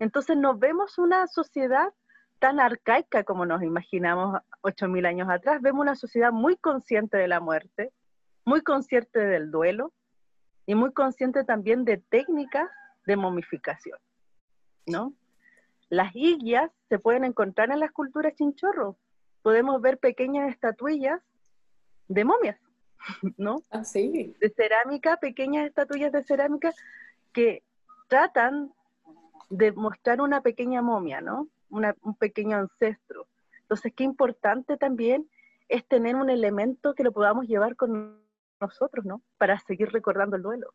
Entonces 0.00 0.36
nos 0.36 0.58
vemos 0.58 0.98
una 0.98 1.28
sociedad 1.28 1.94
tan 2.40 2.58
arcaica 2.58 3.22
como 3.22 3.46
nos 3.46 3.62
imaginamos 3.62 4.40
8.000 4.62 5.06
años 5.06 5.28
atrás. 5.30 5.62
Vemos 5.62 5.82
una 5.82 5.94
sociedad 5.94 6.32
muy 6.32 6.56
consciente 6.56 7.18
de 7.18 7.28
la 7.28 7.38
muerte, 7.38 7.92
muy 8.44 8.62
consciente 8.62 9.20
del 9.20 9.52
duelo 9.52 9.92
y 10.66 10.74
muy 10.74 10.92
consciente 10.92 11.44
también 11.44 11.84
de 11.84 11.98
técnicas 11.98 12.68
de 13.06 13.16
momificación, 13.16 13.98
¿no? 14.86 15.14
Las 15.90 16.14
iguias 16.14 16.70
se 16.88 17.00
pueden 17.00 17.24
encontrar 17.24 17.70
en 17.70 17.80
las 17.80 17.90
culturas 17.90 18.34
chinchorro. 18.34 18.96
Podemos 19.42 19.82
ver 19.82 19.98
pequeñas 19.98 20.48
estatuillas 20.50 21.20
de 22.06 22.24
momias, 22.24 22.58
¿no? 23.36 23.62
Ah, 23.70 23.84
sí. 23.84 24.34
De 24.40 24.50
cerámica, 24.50 25.16
pequeñas 25.16 25.66
estatuillas 25.66 26.12
de 26.12 26.22
cerámica 26.22 26.72
que 27.32 27.64
tratan 28.08 28.72
de 29.50 29.72
mostrar 29.72 30.20
una 30.20 30.40
pequeña 30.42 30.80
momia, 30.80 31.20
¿no? 31.20 31.48
un 31.70 32.14
pequeño 32.18 32.56
ancestro. 32.56 33.26
Entonces, 33.62 33.92
qué 33.94 34.04
importante 34.04 34.76
también 34.76 35.28
es 35.68 35.86
tener 35.86 36.16
un 36.16 36.30
elemento 36.30 36.94
que 36.94 37.04
lo 37.04 37.12
podamos 37.12 37.46
llevar 37.46 37.76
con 37.76 38.20
nosotros, 38.60 39.04
¿no? 39.04 39.22
Para 39.38 39.58
seguir 39.60 39.90
recordando 39.90 40.36
el 40.36 40.42
duelo. 40.42 40.74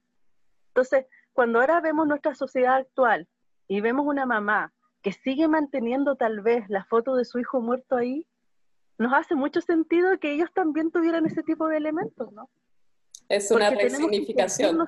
Entonces, 0.69 1.05
cuando 1.33 1.59
ahora 1.59 1.81
vemos 1.81 2.07
nuestra 2.07 2.35
sociedad 2.35 2.75
actual 2.75 3.27
y 3.67 3.81
vemos 3.81 4.05
una 4.05 4.25
mamá 4.25 4.73
que 5.05 5.11
sigue 5.11 5.47
manteniendo 5.47 6.15
tal 6.15 6.41
vez 6.41 6.67
la 6.67 6.83
foto 6.83 7.15
de 7.15 7.25
su 7.25 7.37
hijo 7.37 7.61
muerto 7.61 7.95
ahí, 7.95 8.25
nos 8.97 9.13
hace 9.13 9.35
mucho 9.35 9.61
sentido 9.61 10.17
que 10.17 10.33
ellos 10.33 10.49
también 10.51 10.89
tuvieran 10.89 11.27
ese 11.27 11.43
tipo 11.43 11.67
de 11.67 11.77
elementos, 11.77 12.33
¿no? 12.33 12.49
Es 13.29 13.51
una 13.51 13.69
resignificación. 13.69 14.83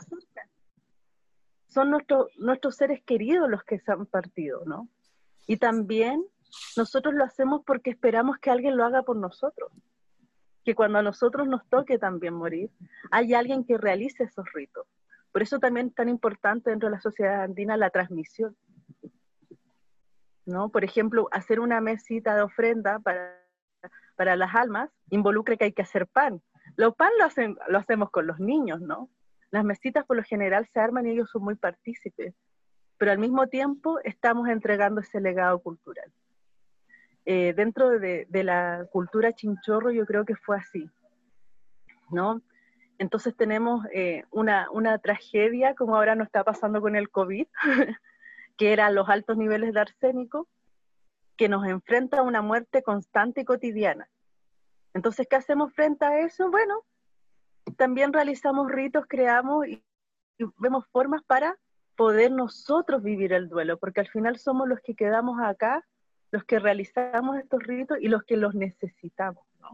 Son 1.68 1.92
nuestros 1.92 2.36
nuestros 2.40 2.76
seres 2.76 3.04
queridos 3.04 3.48
los 3.48 3.64
que 3.64 3.78
se 3.78 3.92
han 3.92 4.08
partido, 4.08 4.66
¿no? 4.66 4.90
Y 5.46 5.58
también 5.58 6.26
nosotros 6.76 7.14
lo 7.14 7.24
hacemos 7.24 7.62
porque 7.64 7.92
esperamos 7.92 8.40
que 8.40 8.50
alguien 8.50 8.76
lo 8.76 8.86
haga 8.86 9.04
por 9.04 9.18
nosotros. 9.18 9.72
Que 10.66 10.74
cuando 10.74 10.98
a 10.98 11.04
nosotros 11.04 11.48
nos 11.48 11.64
toque 11.70 12.00
también 12.00 12.34
morir, 12.34 12.72
hay 13.12 13.36
alguien 13.36 13.64
que 13.64 13.78
realice 13.78 14.24
esos 14.24 14.52
ritos. 14.52 14.88
Por 15.32 15.44
eso 15.44 15.60
también 15.60 15.90
es 15.90 15.94
tan 15.94 16.10
importante 16.10 16.72
dentro 16.72 16.90
de 16.90 16.96
la 16.96 17.02
sociedad 17.02 17.44
andina 17.44 17.78
la 17.78 17.92
transmisión. 17.92 18.58
¿No? 20.48 20.70
Por 20.70 20.84
ejemplo, 20.84 21.28
hacer 21.32 21.60
una 21.60 21.80
mesita 21.80 22.36
de 22.36 22.42
ofrenda 22.42 22.98
para, 22.98 23.38
para 24.16 24.36
las 24.36 24.56
almas 24.56 24.90
involucra 25.12 25.58
que 25.58 25.66
hay 25.66 25.74
que 25.74 25.84
hacer 25.84 26.08
pan. 26.08 26.42
Los 26.76 26.96
pan 26.96 27.12
lo, 27.20 27.26
hacen, 27.26 27.56
lo 27.68 27.78
hacemos 27.78 28.10
con 28.10 28.26
los 28.26 28.40
niños, 28.40 28.82
¿no? 28.82 29.10
Las 29.52 29.64
mesitas 29.64 30.06
por 30.06 30.18
lo 30.18 30.24
general 30.24 30.68
se 30.74 30.80
arman 30.80 31.06
y 31.06 31.12
ellos 31.12 31.30
son 31.30 31.44
muy 31.44 31.56
partícipes 31.56 32.34
pero 32.98 33.12
al 33.12 33.20
mismo 33.20 33.48
tiempo 33.48 34.00
estamos 34.04 34.50
entregando 34.50 35.02
ese 35.02 35.22
legado 35.22 35.60
cultural. 35.60 36.12
Eh, 37.26 37.54
dentro 37.56 37.90
de, 37.90 38.26
de, 38.30 38.44
la 38.44 38.88
cultura 38.92 39.34
chinchorro 39.34 39.92
yo 39.92 40.06
creo 40.06 40.26
que 40.26 40.36
fue 40.36 40.58
así, 40.58 40.90
¿no? 42.10 42.42
Entonces 43.00 43.36
tenemos 43.36 43.86
eh, 43.94 44.24
una, 44.32 44.72
una, 44.72 44.98
tragedia, 44.98 45.76
como 45.76 45.96
ahora 45.96 46.16
nos 46.16 46.28
está 46.28 46.44
pasando 46.44 46.82
con 46.82 46.96
el 46.96 47.10
COVID, 47.10 47.46
que 48.58 48.74
eran 48.74 48.96
los 48.96 49.08
altos 49.10 49.38
niveles 49.38 49.74
de 49.74 49.80
arsénico, 49.80 50.48
que 51.38 51.50
nos 51.50 51.66
enfrenta 51.68 52.20
a 52.20 52.24
una 52.24 52.42
muerte 52.42 52.82
constante 52.82 53.42
y 53.42 53.46
cotidiana. 53.46 54.10
Entonces, 54.94 55.28
¿qué 55.30 55.36
hacemos 55.36 55.74
frente 55.74 56.06
a 56.06 56.20
eso? 56.22 56.50
Bueno, 56.50 56.84
también 57.78 58.12
realizamos 58.12 58.72
ritos, 58.72 59.06
creamos 59.08 59.68
y, 59.68 59.84
y 60.40 60.46
vemos 60.58 60.86
formas 60.92 61.22
para 61.24 61.58
poder 61.96 62.32
nosotros 62.32 63.04
vivir 63.04 63.34
el 63.34 63.50
duelo, 63.50 63.78
porque 63.78 64.00
al 64.00 64.08
final 64.08 64.38
somos 64.38 64.68
los 64.68 64.80
que 64.80 64.96
quedamos 64.96 65.40
acá, 65.42 65.86
los 66.32 66.44
que 66.44 66.60
realizamos 66.60 67.38
estos 67.38 67.64
ritos 67.64 67.98
y 68.02 68.08
los 68.08 68.24
que 68.24 68.38
los 68.38 68.54
necesitamos, 68.54 69.44
¿no? 69.60 69.70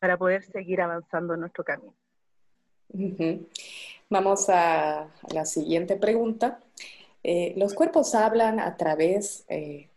Para 0.00 0.16
poder 0.16 0.42
seguir 0.42 0.80
avanzando 0.80 1.34
en 1.34 1.40
nuestro 1.40 1.64
camino. 1.64 1.94
Vamos 4.08 4.48
a 4.48 5.08
la 5.32 5.44
siguiente 5.44 5.96
pregunta. 5.96 6.60
Eh, 7.22 7.54
los 7.56 7.74
cuerpos 7.74 8.14
hablan 8.14 8.60
a 8.60 8.76
través 8.76 9.44
eh, 9.48 9.90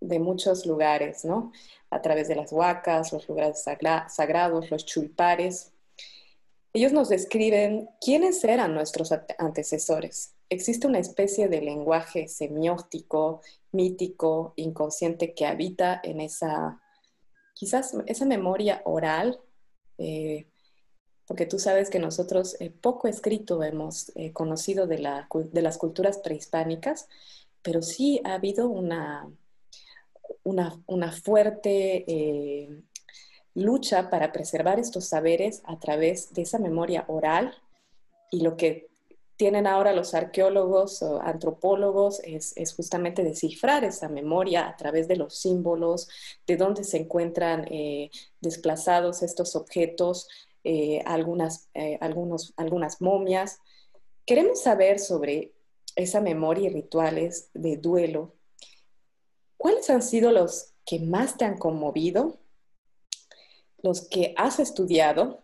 de 0.00 0.18
muchos 0.18 0.66
lugares, 0.66 1.24
¿no? 1.24 1.52
A 1.90 2.02
través 2.02 2.28
de 2.28 2.36
las 2.36 2.52
huacas, 2.52 3.12
los 3.12 3.28
lugares 3.28 3.64
sagrados, 4.08 4.70
los 4.70 4.84
chulpares. 4.84 5.72
Ellos 6.72 6.92
nos 6.92 7.08
describen 7.08 7.88
quiénes 8.00 8.42
eran 8.44 8.74
nuestros 8.74 9.12
antecesores. 9.38 10.34
Existe 10.48 10.86
una 10.86 10.98
especie 10.98 11.48
de 11.48 11.60
lenguaje 11.60 12.28
semiótico, 12.28 13.40
mítico, 13.72 14.54
inconsciente 14.56 15.34
que 15.34 15.46
habita 15.46 16.00
en 16.02 16.20
esa, 16.20 16.80
quizás 17.54 17.94
esa 18.06 18.24
memoria 18.24 18.82
oral, 18.84 19.40
eh, 19.98 20.46
porque 21.26 21.46
tú 21.46 21.58
sabes 21.58 21.90
que 21.90 21.98
nosotros 21.98 22.56
eh, 22.60 22.70
poco 22.70 23.08
escrito 23.08 23.62
hemos 23.62 24.12
eh, 24.14 24.32
conocido 24.32 24.86
de, 24.86 24.98
las 24.98 25.78
culturas 25.78 26.18
prehispánicas, 26.18 27.08
pero 27.62 27.82
sí 27.82 28.20
ha 28.24 28.34
habido 28.34 28.68
una, 28.68 29.30
una, 30.44 31.12
fuerte 31.12 32.68
lucha 33.54 34.10
para 34.10 34.32
preservar 34.32 34.78
estos 34.78 35.06
saberes 35.06 35.62
a 35.64 35.78
través 35.78 36.34
de 36.34 36.42
esa 36.42 36.58
memoria 36.58 37.04
oral 37.08 37.54
y 38.30 38.42
lo 38.42 38.56
que 38.56 38.88
tienen 39.36 39.66
ahora 39.66 39.92
los 39.92 40.14
arqueólogos 40.14 41.02
o 41.02 41.20
antropólogos 41.20 42.20
es, 42.24 42.54
justamente 42.76 43.24
descifrar 43.24 43.84
esa 43.84 44.08
memoria 44.08 44.68
a 44.68 44.76
través 44.76 45.08
de 45.08 45.16
los 45.16 45.34
símbolos, 45.34 46.08
de 46.46 46.56
dónde 46.56 46.84
se 46.84 46.98
encuentran 46.98 47.66
eh, 47.70 48.10
desplazados 48.40 49.22
estos 49.22 49.56
objetos, 49.56 50.28
eh, 50.64 51.02
algunas, 51.06 51.68
eh, 51.74 51.98
algunos, 52.00 52.54
algunas 52.56 53.00
momias. 53.00 53.60
Queremos 54.26 54.62
saber 54.62 54.98
sobre 54.98 55.52
esa 55.96 56.20
memoria 56.20 56.68
y 56.68 56.72
rituales 56.72 57.50
de 57.54 57.76
duelo. 57.76 58.34
¿Cuáles 59.56 59.88
han 59.90 60.02
sido 60.02 60.32
los 60.32 60.72
que 60.84 60.98
más 61.00 61.36
te 61.36 61.44
han 61.44 61.58
conmovido? 61.58 62.38
Los 63.82 64.08
que 64.08 64.34
has 64.36 64.58
estudiado. 64.58 65.42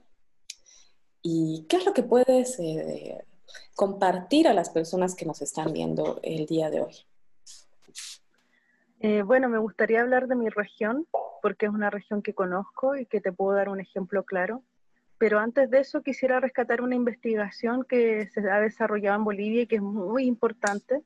¿Y 1.22 1.66
qué 1.68 1.76
es 1.76 1.84
lo 1.84 1.92
que 1.92 2.02
puedes 2.02 2.58
compartir 3.74 4.48
a 4.48 4.54
las 4.54 4.70
personas 4.70 5.14
que 5.14 5.26
nos 5.26 5.42
están 5.42 5.72
viendo 5.72 6.18
el 6.22 6.46
día 6.46 6.70
de 6.70 6.80
hoy? 6.80 7.04
Eh, 9.00 9.22
bueno, 9.22 9.48
me 9.48 9.58
gustaría 9.58 10.02
hablar 10.02 10.28
de 10.28 10.36
mi 10.36 10.50
región, 10.50 11.06
porque 11.40 11.66
es 11.66 11.72
una 11.72 11.88
región 11.88 12.20
que 12.20 12.34
conozco 12.34 12.96
y 12.96 13.06
que 13.06 13.22
te 13.22 13.32
puedo 13.32 13.56
dar 13.56 13.70
un 13.70 13.80
ejemplo 13.80 14.24
claro. 14.24 14.62
Pero 15.20 15.38
antes 15.38 15.68
de 15.68 15.80
eso 15.80 16.02
quisiera 16.02 16.40
rescatar 16.40 16.80
una 16.80 16.94
investigación 16.94 17.84
que 17.84 18.26
se 18.28 18.40
ha 18.50 18.58
desarrollado 18.58 19.18
en 19.18 19.24
Bolivia 19.24 19.62
y 19.62 19.66
que 19.66 19.76
es 19.76 19.82
muy 19.82 20.24
importante, 20.24 21.02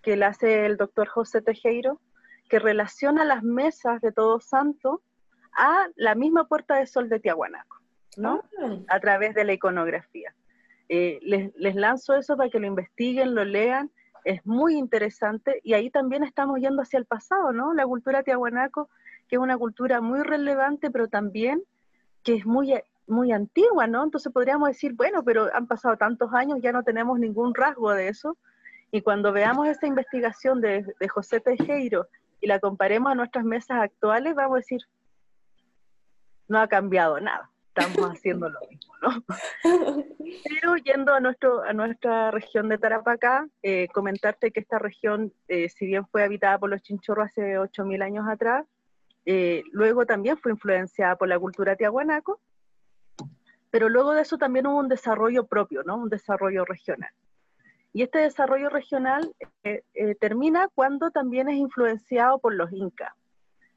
que 0.00 0.16
la 0.16 0.28
hace 0.28 0.64
el 0.64 0.78
doctor 0.78 1.06
José 1.08 1.42
Tejero, 1.42 2.00
que 2.48 2.58
relaciona 2.58 3.22
las 3.26 3.42
mesas 3.42 4.00
de 4.00 4.12
Todos 4.12 4.46
Santos 4.46 5.00
a 5.52 5.88
la 5.96 6.14
misma 6.14 6.48
Puerta 6.48 6.76
de 6.76 6.86
Sol 6.86 7.10
de 7.10 7.20
Tiahuanaco, 7.20 7.82
¿no? 8.16 8.42
Ah. 8.62 8.78
A 8.88 8.98
través 8.98 9.34
de 9.34 9.44
la 9.44 9.52
iconografía. 9.52 10.34
Eh, 10.88 11.18
les, 11.20 11.74
lanzo 11.74 12.14
eso 12.14 12.38
para 12.38 12.48
que 12.48 12.60
lo 12.60 12.66
investiguen, 12.66 13.34
lo 13.34 13.44
lean, 13.44 13.90
es 14.24 14.40
muy 14.46 14.78
interesante 14.78 15.60
y 15.62 15.74
ahí 15.74 15.90
también 15.90 16.24
estamos 16.24 16.60
yendo 16.60 16.80
hacia 16.80 16.98
el 16.98 17.04
pasado, 17.04 17.52
¿no? 17.52 17.74
La 17.74 17.84
cultura 17.84 18.22
tiahuanaco, 18.22 18.88
que 19.28 19.36
es 19.36 19.42
una 19.42 19.58
cultura 19.58 20.00
muy 20.00 20.22
relevante, 20.22 20.90
pero 20.90 21.08
también 21.08 21.62
que 22.22 22.36
es 22.36 22.46
muy, 22.46 22.74
muy 23.10 23.32
antigua, 23.32 23.86
¿no? 23.86 24.04
Entonces 24.04 24.32
podríamos 24.32 24.68
decir, 24.68 24.94
bueno, 24.94 25.24
pero 25.24 25.48
han 25.54 25.66
pasado 25.66 25.96
tantos 25.96 26.32
años, 26.32 26.60
ya 26.62 26.72
no 26.72 26.82
tenemos 26.82 27.18
ningún 27.18 27.54
rasgo 27.54 27.92
de 27.92 28.08
eso. 28.08 28.36
Y 28.90 29.02
cuando 29.02 29.32
veamos 29.32 29.68
esta 29.68 29.86
investigación 29.86 30.60
de, 30.60 30.84
de 30.98 31.08
José 31.08 31.40
Tejero 31.40 32.08
y 32.40 32.46
la 32.46 32.58
comparemos 32.58 33.12
a 33.12 33.14
nuestras 33.14 33.44
mesas 33.44 33.78
actuales, 33.80 34.34
vamos 34.34 34.54
a 34.54 34.56
decir, 34.56 34.80
no 36.48 36.58
ha 36.58 36.68
cambiado 36.68 37.20
nada 37.20 37.50
estamos 37.74 38.10
haciendo 38.12 38.48
lo 38.48 38.60
mismo, 38.68 38.94
¿no? 39.02 39.24
Pero 40.44 40.76
yendo 40.76 41.14
a, 41.14 41.20
nuestro, 41.20 41.62
a 41.62 41.72
nuestra 41.72 42.30
región 42.30 42.68
de 42.68 42.78
Tarapacá, 42.78 43.48
eh, 43.62 43.88
comentarte 43.92 44.50
que 44.50 44.60
esta 44.60 44.78
región, 44.78 45.32
eh, 45.48 45.68
si 45.68 45.86
bien 45.86 46.06
fue 46.06 46.24
habitada 46.24 46.58
por 46.58 46.70
los 46.70 46.82
chinchorros 46.82 47.26
hace 47.26 47.58
8.000 47.58 48.02
años 48.02 48.26
atrás, 48.28 48.66
eh, 49.26 49.62
luego 49.72 50.06
también 50.06 50.38
fue 50.38 50.52
influenciada 50.52 51.16
por 51.16 51.28
la 51.28 51.38
cultura 51.38 51.76
tiahuanaco, 51.76 52.40
pero 53.70 53.88
luego 53.88 54.12
de 54.12 54.22
eso 54.22 54.38
también 54.38 54.66
hubo 54.66 54.78
un 54.78 54.88
desarrollo 54.88 55.46
propio, 55.46 55.82
¿no? 55.84 55.96
Un 55.96 56.08
desarrollo 56.08 56.64
regional. 56.64 57.10
Y 57.92 58.02
este 58.02 58.18
desarrollo 58.18 58.68
regional 58.68 59.34
termina 60.20 60.68
cuando 60.74 61.10
también 61.10 61.48
es 61.48 61.56
influenciado 61.56 62.38
por 62.38 62.54
los 62.54 62.72
incas 62.72 63.12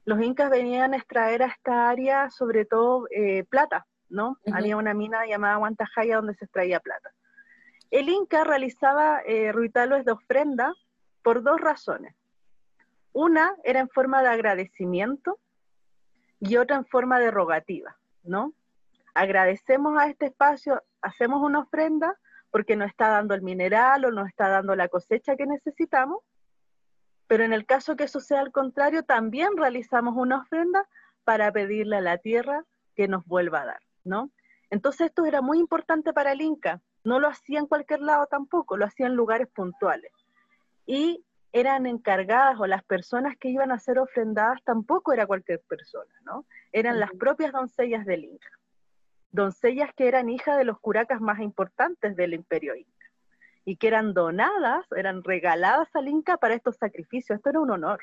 los 0.04 0.20
incas 0.20 0.50
venían 0.50 0.94
a 0.94 0.98
extraer 0.98 1.42
a 1.42 1.46
esta 1.46 1.88
área 1.88 2.30
sobre 2.30 2.64
todo 2.64 3.06
eh, 3.10 3.44
plata, 3.44 3.86
¿no? 4.08 4.38
Había 4.52 4.76
una 4.76 4.94
mina 4.94 5.26
llamada 5.26 5.56
Guantajaya 5.56 6.16
donde 6.16 6.34
se 6.34 6.44
extraía 6.44 6.80
plata. 6.80 7.10
El 7.90 8.08
inca 8.08 8.44
realizaba 8.44 9.20
eh, 9.24 9.52
de 9.52 10.12
ofrenda 10.12 10.74
por 11.22 11.42
dos 11.42 11.60
razones. 11.60 12.14
Una 13.12 13.54
era 13.64 13.80
en 13.80 13.88
forma 13.88 14.22
de 14.22 14.28
agradecimiento 14.28 15.38
y 16.40 16.56
otra 16.56 16.76
en 16.76 16.84
forma 16.84 17.18
de 17.18 17.30
rogativa, 17.30 17.96
¿no? 18.24 18.52
Agradecemos 19.14 19.96
a 19.98 20.08
este 20.08 20.26
espacio, 20.26 20.82
hacemos 21.00 21.42
una 21.42 21.60
ofrenda 21.60 22.18
porque 22.50 22.76
nos 22.76 22.88
está 22.88 23.08
dando 23.08 23.34
el 23.34 23.42
mineral 23.42 24.04
o 24.04 24.10
nos 24.10 24.28
está 24.28 24.48
dando 24.48 24.76
la 24.76 24.88
cosecha 24.88 25.36
que 25.36 25.46
necesitamos 25.46 26.20
pero 27.26 27.44
en 27.44 27.52
el 27.52 27.66
caso 27.66 27.96
que 27.96 28.04
eso 28.04 28.20
sea 28.20 28.40
al 28.40 28.52
contrario, 28.52 29.02
también 29.02 29.56
realizamos 29.56 30.14
una 30.16 30.38
ofrenda 30.38 30.86
para 31.24 31.50
pedirle 31.52 31.96
a 31.96 32.00
la 32.00 32.18
tierra 32.18 32.64
que 32.94 33.08
nos 33.08 33.24
vuelva 33.24 33.62
a 33.62 33.66
dar, 33.66 33.80
¿no? 34.04 34.30
Entonces 34.70 35.08
esto 35.08 35.24
era 35.24 35.40
muy 35.40 35.58
importante 35.58 36.12
para 36.12 36.32
el 36.32 36.40
Inca. 36.40 36.80
No 37.02 37.18
lo 37.20 37.28
hacía 37.28 37.58
en 37.58 37.66
cualquier 37.66 38.00
lado 38.00 38.26
tampoco, 38.26 38.76
lo 38.76 38.84
hacía 38.84 39.06
en 39.06 39.14
lugares 39.14 39.48
puntuales. 39.48 40.12
Y 40.86 41.24
eran 41.52 41.86
encargadas 41.86 42.58
o 42.58 42.66
las 42.66 42.82
personas 42.82 43.36
que 43.38 43.48
iban 43.48 43.70
a 43.70 43.78
ser 43.78 43.98
ofrendadas 43.98 44.62
tampoco 44.64 45.12
era 45.12 45.26
cualquier 45.26 45.60
persona, 45.60 46.12
¿no? 46.24 46.44
Eran 46.72 46.98
las 46.98 47.10
propias 47.12 47.52
doncellas 47.52 48.04
del 48.04 48.24
Inca. 48.24 48.48
Doncellas 49.34 49.92
que 49.94 50.06
eran 50.06 50.30
hijas 50.30 50.56
de 50.56 50.64
los 50.64 50.78
curacas 50.78 51.20
más 51.20 51.40
importantes 51.40 52.14
del 52.14 52.34
imperio 52.34 52.76
Inca 52.76 53.10
y 53.64 53.78
que 53.78 53.88
eran 53.88 54.14
donadas, 54.14 54.86
eran 54.96 55.24
regaladas 55.24 55.88
al 55.96 56.06
Inca 56.06 56.36
para 56.36 56.54
estos 56.54 56.76
sacrificios. 56.76 57.38
Esto 57.38 57.50
era 57.50 57.58
un 57.58 57.72
honor. 57.72 57.98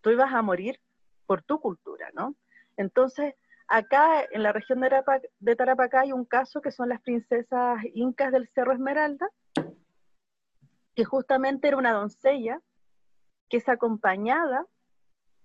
Tú 0.00 0.10
ibas 0.10 0.34
a 0.34 0.42
morir 0.42 0.80
por 1.26 1.40
tu 1.42 1.60
cultura, 1.60 2.10
¿no? 2.14 2.34
Entonces, 2.76 3.36
acá 3.68 4.24
en 4.28 4.42
la 4.42 4.50
región 4.50 4.80
de, 4.80 5.54
Tarapacá 5.54 6.00
hay 6.00 6.10
un 6.10 6.24
caso 6.24 6.60
que 6.60 6.72
son 6.72 6.88
las 6.88 7.00
princesas 7.00 7.78
incas 7.94 8.32
del 8.32 8.48
Cerro 8.48 8.72
Esmeralda, 8.72 9.30
que 10.96 11.04
justamente 11.04 11.68
era 11.68 11.76
una 11.76 11.92
doncella 11.92 12.60
que 13.48 13.58
es 13.58 13.68
acompañada, 13.68 14.66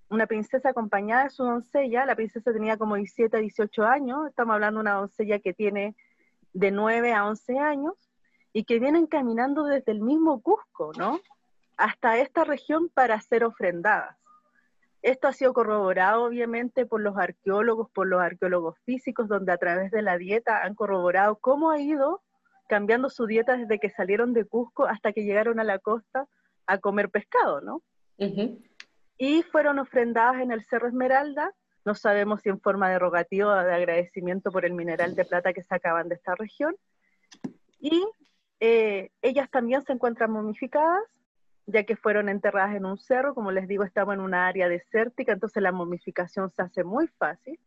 una 0.10 0.28
princesa 0.28 0.70
acompañada 0.70 1.26
de 1.26 1.30
su 1.30 1.44
doncella, 1.44 2.06
la 2.06 2.16
princesa 2.16 2.54
tenía 2.54 2.78
como 2.78 2.96
17 2.96 3.38
a 3.38 3.40
18 3.40 3.84
años, 3.84 4.28
estamos 4.28 4.54
hablando 4.54 4.80
de 4.80 4.82
una 4.82 4.94
doncella 4.94 5.40
que 5.40 5.54
tiene 5.54 5.96
de 6.54 6.72
9 6.72 7.14
a 7.14 7.28
11 7.28 7.60
años, 7.60 7.94
y 8.58 8.64
que 8.64 8.80
vienen 8.80 9.06
caminando 9.06 9.66
desde 9.66 9.92
el 9.92 10.02
mismo 10.02 10.42
Cusco, 10.42 10.92
¿no? 10.98 11.20
Hasta 11.78 12.18
esta 12.18 12.44
región 12.44 12.90
para 12.90 13.22
ser 13.22 13.44
ofrendadas. 13.44 14.18
Esto 15.04 15.28
ha 15.28 15.34
sido 15.34 15.54
corroborado 15.54 16.24
obviamente 16.24 16.88
por 16.88 17.02
los 17.02 17.16
arqueólogos, 17.18 17.92
por 17.92 18.08
los 18.08 18.20
arqueólogos 18.20 18.80
físicos, 18.80 19.28
donde 19.28 19.52
a 19.52 19.58
través 19.58 19.92
de 19.92 20.02
la 20.02 20.18
dieta 20.18 20.64
han 20.64 20.74
corroborado 20.74 21.36
cómo 21.36 21.70
ha 21.70 21.80
ido 21.80 22.24
cambiando 22.68 23.12
su 23.12 23.28
dieta 23.28 23.58
desde 23.58 23.78
que 23.80 23.92
salieron 23.92 24.34
de 24.34 24.46
Cusco 24.46 24.88
hasta 24.88 25.14
que 25.14 25.24
llegaron 25.24 25.60
a 25.60 25.64
la 25.64 25.78
costa 25.78 26.28
a 26.66 26.80
comer 26.80 27.12
pescado, 27.12 27.62
¿no? 27.62 27.84
Y 29.18 29.44
fueron 29.44 29.80
ofrendadas 29.80 30.42
en 30.42 30.52
el 30.52 30.64
Cerro 30.66 30.88
Esmeralda, 30.88 31.54
no 31.88 31.96
sabemos 31.96 32.42
si 32.42 32.50
en 32.50 32.60
forma 32.60 32.90
de 32.90 33.00
rogativo 33.00 33.50
o 33.50 33.56
de 33.56 33.74
agradecimiento 33.74 34.52
por 34.52 34.66
el 34.66 34.74
mineral 34.74 35.16
de 35.16 35.24
plata 35.24 35.54
que 35.54 35.64
sacaban 35.64 36.10
de 36.10 36.16
esta 36.16 36.36
región. 36.36 36.76
Y 37.80 38.06
eh, 38.60 39.10
ellas 39.22 39.50
también 39.50 39.82
se 39.84 39.94
encuentran 39.94 40.32
momificadas, 40.32 41.02
ya 41.66 41.86
que 41.86 41.96
fueron 41.96 42.28
enterradas 42.28 42.76
en 42.76 42.86
un 42.86 42.98
cerro, 42.98 43.34
como 43.34 43.52
les 43.52 43.70
digo, 43.70 43.86
estamos 43.86 44.16
en 44.16 44.20
una 44.20 44.48
área 44.48 44.68
desértica, 44.68 45.32
entonces 45.32 45.64
la 45.64 45.72
momificación 45.72 46.50
se 46.50 46.62
hace 46.62 46.84
muy 46.84 47.08
fácil. 47.08 47.58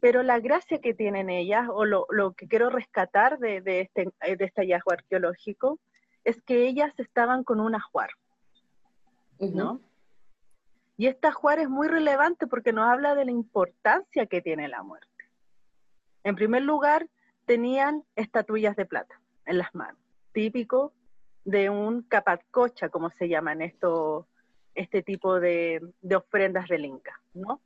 Pero 0.00 0.22
la 0.22 0.40
gracia 0.40 0.80
que 0.80 0.94
tienen 0.94 1.28
ellas, 1.28 1.68
o 1.70 1.84
lo, 1.84 2.32
que 2.32 2.48
quiero 2.48 2.70
rescatar 2.70 3.38
de, 3.38 3.58
este, 3.82 4.10
de 4.20 4.44
este 4.44 4.62
hallazgo 4.62 4.90
arqueológico, 4.90 5.78
es 6.24 6.40
que 6.40 6.66
ellas 6.66 6.98
estaban 6.98 7.44
con 7.44 7.60
un 7.60 7.74
ajuar, 7.74 8.08
¿no? 9.38 9.80
Y 11.02 11.08
este 11.08 11.26
ajuar 11.26 11.58
es 11.58 11.68
muy 11.68 11.88
relevante 11.88 12.46
porque 12.46 12.72
nos 12.72 12.88
habla 12.88 13.16
de 13.16 13.24
la 13.24 13.32
importancia 13.32 14.26
que 14.26 14.40
tiene 14.40 14.68
la 14.68 14.84
muerte. 14.84 15.08
En 16.22 16.36
primer 16.36 16.62
lugar, 16.62 17.08
tenían 17.44 18.04
estatuillas 18.14 18.76
de 18.76 18.86
plata 18.86 19.20
en 19.44 19.58
las 19.58 19.74
manos, 19.74 20.00
típico 20.30 20.92
de 21.44 21.70
un 21.70 22.02
capatcocha, 22.02 22.88
como 22.88 23.10
se 23.10 23.28
llaman 23.28 23.62
esto, 23.62 24.28
este 24.76 25.02
tipo 25.02 25.40
de, 25.40 25.80
ofrendas 26.14 26.68
del 26.68 26.84
Inca, 26.84 27.20
¿no? 27.34 27.60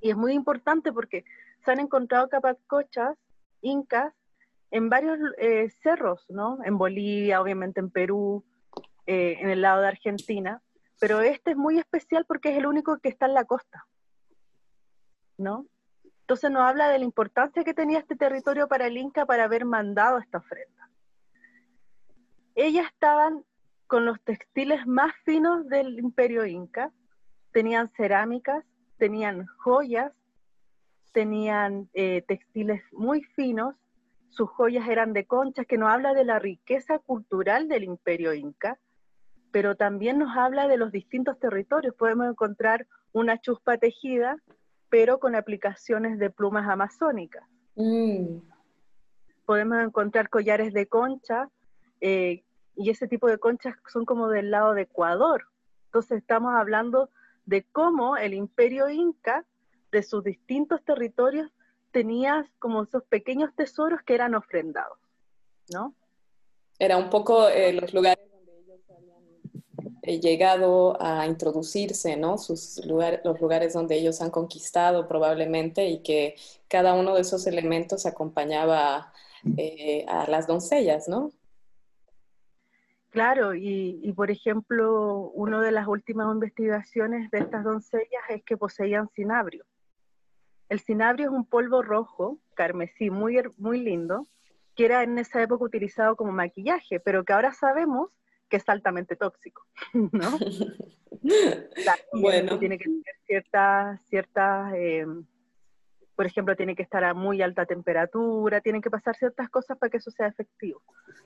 Y 0.00 0.08
es 0.08 0.16
muy 0.16 0.32
importante 0.32 0.94
porque 0.94 1.26
se 1.62 1.72
han 1.72 1.80
encontrado 1.80 2.30
capatcochas 2.30 3.18
incas 3.60 4.14
en 4.70 4.88
varios 4.88 5.18
eh, 5.36 5.68
cerros, 5.82 6.24
¿no? 6.30 6.60
En 6.64 6.78
Bolivia, 6.78 7.42
obviamente 7.42 7.80
en 7.80 7.90
Perú, 7.90 8.46
eh, 9.04 9.36
en 9.40 9.50
el 9.50 9.60
lado 9.60 9.82
de 9.82 9.88
Argentina, 9.88 10.62
pero 11.00 11.20
este 11.22 11.52
es 11.52 11.56
muy 11.56 11.78
especial 11.78 12.24
porque 12.26 12.50
es 12.50 12.58
el 12.58 12.66
único 12.66 12.98
que 12.98 13.08
está 13.08 13.26
en 13.26 13.34
la 13.34 13.44
costa, 13.44 13.86
¿no? 15.38 15.66
Entonces 16.20 16.50
nos 16.52 16.62
habla 16.62 16.90
de 16.90 16.98
la 16.98 17.04
importancia 17.04 17.64
que 17.64 17.74
tenía 17.74 17.98
este 17.98 18.14
territorio 18.14 18.68
para 18.68 18.86
el 18.86 18.96
Inca 18.96 19.26
para 19.26 19.44
haber 19.44 19.64
mandado 19.64 20.18
esta 20.18 20.38
ofrenda. 20.38 20.90
Ellas 22.54 22.86
estaban 22.92 23.44
con 23.86 24.04
los 24.04 24.20
textiles 24.20 24.86
más 24.86 25.12
finos 25.24 25.66
del 25.68 25.98
imperio 25.98 26.44
Inca, 26.46 26.92
tenían 27.50 27.90
cerámicas, 27.96 28.64
tenían 28.98 29.46
joyas, 29.58 30.12
tenían 31.12 31.88
eh, 31.94 32.22
textiles 32.28 32.82
muy 32.92 33.22
finos, 33.22 33.74
sus 34.28 34.48
joyas 34.50 34.86
eran 34.88 35.12
de 35.14 35.26
conchas, 35.26 35.66
que 35.66 35.78
nos 35.78 35.88
habla 35.88 36.12
de 36.12 36.24
la 36.24 36.38
riqueza 36.38 36.98
cultural 36.98 37.66
del 37.68 37.84
imperio 37.84 38.34
Inca, 38.34 38.78
pero 39.50 39.76
también 39.76 40.18
nos 40.18 40.36
habla 40.36 40.68
de 40.68 40.76
los 40.76 40.92
distintos 40.92 41.38
territorios. 41.38 41.94
Podemos 41.94 42.28
encontrar 42.28 42.86
una 43.12 43.40
chuspa 43.40 43.78
tejida, 43.78 44.36
pero 44.88 45.18
con 45.18 45.34
aplicaciones 45.34 46.18
de 46.18 46.30
plumas 46.30 46.68
amazónicas. 46.68 47.44
Mm. 47.76 48.38
Podemos 49.46 49.78
encontrar 49.78 50.28
collares 50.28 50.72
de 50.72 50.86
concha, 50.86 51.48
eh, 52.00 52.44
y 52.76 52.90
ese 52.90 53.08
tipo 53.08 53.28
de 53.28 53.38
conchas 53.38 53.76
son 53.88 54.04
como 54.04 54.28
del 54.28 54.50
lado 54.50 54.74
de 54.74 54.82
Ecuador. 54.82 55.46
Entonces 55.86 56.18
estamos 56.18 56.54
hablando 56.54 57.10
de 57.46 57.64
cómo 57.64 58.16
el 58.16 58.32
imperio 58.32 58.88
inca, 58.88 59.44
de 59.90 60.02
sus 60.02 60.22
distintos 60.22 60.82
territorios, 60.84 61.50
tenía 61.90 62.48
como 62.60 62.84
esos 62.84 63.02
pequeños 63.04 63.54
tesoros 63.56 64.00
que 64.02 64.14
eran 64.14 64.36
ofrendados, 64.36 64.98
¿no? 65.72 65.94
Era 66.78 66.96
un 66.96 67.10
poco 67.10 67.48
eh, 67.48 67.72
los 67.72 67.92
lugares 67.92 68.19
llegado 70.18 70.96
a 71.00 71.26
introducirse, 71.26 72.16
¿no? 72.16 72.38
Sus 72.38 72.84
lugares, 72.84 73.20
los 73.24 73.40
lugares 73.40 73.74
donde 73.74 73.96
ellos 73.96 74.20
han 74.20 74.30
conquistado 74.30 75.06
probablemente 75.06 75.88
y 75.88 76.02
que 76.02 76.36
cada 76.68 76.94
uno 76.94 77.14
de 77.14 77.20
esos 77.20 77.46
elementos 77.46 78.06
acompañaba 78.06 79.12
eh, 79.56 80.04
a 80.08 80.28
las 80.28 80.46
doncellas, 80.46 81.08
¿no? 81.08 81.30
Claro, 83.10 83.54
y, 83.54 84.12
por 84.14 84.30
ejemplo, 84.30 85.30
una 85.34 85.60
de 85.60 85.72
las 85.72 85.88
últimas 85.88 86.32
investigaciones 86.32 87.28
de 87.32 87.38
estas 87.40 87.64
doncellas 87.64 88.22
es 88.28 88.44
que 88.44 88.56
poseían 88.56 89.08
cinabrio. 89.08 89.64
El 90.68 90.78
cinabrio 90.78 91.26
es 91.26 91.32
un 91.32 91.44
polvo 91.44 91.82
rojo, 91.82 92.38
carmesí, 92.54 93.10
muy, 93.10 93.40
muy 93.56 93.80
lindo, 93.80 94.28
que 94.76 94.84
era 94.84 95.02
en 95.02 95.18
esa 95.18 95.42
época 95.42 95.64
utilizado 95.64 96.14
como 96.14 96.30
maquillaje, 96.30 97.00
pero 97.00 97.24
que 97.24 97.32
ahora 97.32 97.52
sabemos 97.52 98.10
que 98.50 98.58
es 98.58 98.68
altamente 98.68 99.16
tóxico, 99.16 99.66
¿no? 100.12 100.38
bueno. 102.12 102.58
Tiene 102.58 102.76
que 102.76 102.84
tener 102.84 103.16
ciertas, 103.26 104.00
ciertas 104.08 104.74
eh, 104.74 105.06
por 106.20 106.26
ejemplo, 106.26 106.54
tiene 106.54 106.76
que 106.76 106.82
estar 106.82 107.02
a 107.02 107.14
muy 107.14 107.40
alta 107.40 107.64
temperatura, 107.64 108.60
tienen 108.60 108.82
que 108.82 108.90
pasar 108.90 109.16
ciertas 109.16 109.48
cosas 109.48 109.78
para 109.78 109.88
que 109.88 109.96
eso 109.96 110.10
sea 110.10 110.26
efectivo. 110.26 110.82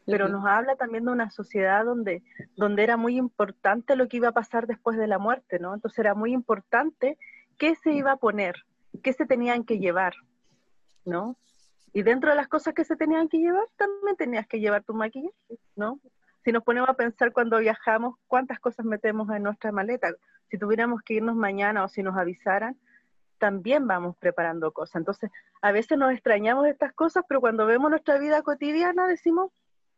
Pero 0.06 0.28
nos 0.28 0.46
habla 0.46 0.76
también 0.76 1.04
de 1.04 1.10
una 1.10 1.32
sociedad 1.32 1.84
donde, 1.84 2.22
donde 2.54 2.84
era 2.84 2.96
muy 2.96 3.16
importante 3.16 3.96
lo 3.96 4.06
que 4.06 4.18
iba 4.18 4.28
a 4.28 4.32
pasar 4.32 4.68
después 4.68 4.96
de 4.96 5.08
la 5.08 5.18
muerte, 5.18 5.58
¿no? 5.58 5.74
Entonces 5.74 5.98
era 5.98 6.14
muy 6.14 6.32
importante 6.32 7.18
qué 7.58 7.74
se 7.74 7.92
iba 7.92 8.12
a 8.12 8.18
poner, 8.18 8.54
qué 9.02 9.12
se 9.12 9.26
tenían 9.26 9.64
que 9.64 9.80
llevar, 9.80 10.14
¿no? 11.04 11.37
Y 11.92 12.04
dentro 12.04 12.30
de 12.30 12.37
las 12.37 12.46
cosas 12.46 12.72
que 12.72 12.84
se 12.84 12.94
tenían 12.94 13.28
que 13.28 13.38
llevar, 13.38 13.66
también 13.76 14.14
tenías 14.16 14.46
que 14.46 14.60
llevar 14.60 14.84
tu 14.84 14.94
maquillaje, 14.94 15.58
¿no? 15.74 15.98
Si 16.44 16.52
nos 16.52 16.62
ponemos 16.62 16.90
a 16.90 16.94
pensar 16.94 17.33
cuando 17.33 17.59
viajamos, 17.59 18.16
cuántas 18.26 18.61
cosas 18.61 18.85
metemos 18.85 19.28
en 19.30 19.42
nuestra 19.42 19.72
maleta. 19.72 20.14
Si 20.50 20.59
tuviéramos 20.59 21.02
que 21.02 21.14
irnos 21.14 21.37
mañana 21.37 21.85
o 21.85 21.88
si 21.88 22.02
nos 22.02 22.16
avisaran, 22.16 22.78
también 23.38 23.87
vamos 23.87 24.16
preparando 24.18 24.72
cosas. 24.72 24.96
Entonces, 24.96 25.30
a 25.62 25.72
veces 25.72 25.96
nos 25.96 26.12
extrañamos 26.12 26.64
de 26.64 26.70
estas 26.70 26.92
cosas, 26.92 27.24
pero 27.26 27.40
cuando 27.40 27.66
vemos 27.66 27.90
nuestra 27.90 28.18
vida 28.18 28.42
cotidiana 28.42 29.07
decimos, 29.07 29.50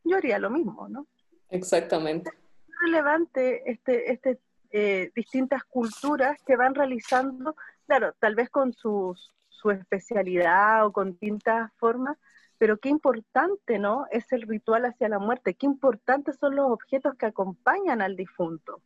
yo 0.04 0.16
haría 0.16 0.38
lo 0.38 0.50
mismo, 0.50 0.88
¿no? 0.88 1.06
Exactamente. 1.50 2.30
Es 2.30 2.74
relevante 2.84 3.68
este, 3.70 4.12
este, 4.12 4.38
eh, 4.70 5.10
distintas 5.16 5.64
culturas 5.64 6.40
que 6.46 6.56
van 6.56 6.74
realizando, 6.76 7.56
claro, 7.86 8.14
tal 8.20 8.36
vez 8.36 8.50
con 8.50 8.72
su 8.72 9.16
especialidad 9.64 10.86
o 10.86 10.92
con 10.92 11.10
distintas 11.10 11.72
formas, 11.74 12.16
pero 12.58 12.78
qué 12.78 12.88
importante, 12.88 13.78
¿no? 13.78 14.06
Es 14.10 14.32
el 14.32 14.42
ritual 14.42 14.84
hacia 14.86 15.08
la 15.08 15.18
muerte, 15.18 15.54
qué 15.54 15.66
importantes 15.66 16.36
son 16.38 16.56
los 16.56 16.70
objetos 16.70 17.14
que 17.16 17.26
acompañan 17.26 18.00
al 18.00 18.16
difunto. 18.16 18.82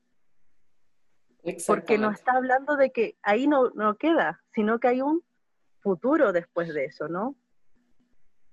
Porque 1.67 1.97
no 1.97 2.11
está 2.11 2.33
hablando 2.33 2.77
de 2.77 2.91
que 2.91 3.17
ahí 3.23 3.47
no, 3.47 3.71
no 3.71 3.97
queda, 3.97 4.43
sino 4.53 4.79
que 4.79 4.89
hay 4.89 5.01
un 5.01 5.23
futuro 5.81 6.33
después 6.33 6.73
de 6.75 6.85
eso, 6.85 7.09
¿no? 7.09 7.35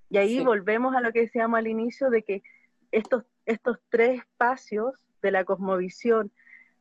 Y 0.10 0.18
ahí 0.18 0.44
volvemos 0.44 0.96
a 0.96 1.02
lo 1.02 1.12
que 1.12 1.22
decíamos 1.22 1.58
al 1.58 1.68
inicio 1.68 2.10
de 2.10 2.24
que 2.24 2.42
estos, 2.92 3.26
estos 3.46 3.78
tres 3.90 4.20
espacios 4.20 4.94
de 5.22 5.32
la 5.32 5.44
cosmovisión, 5.44 6.32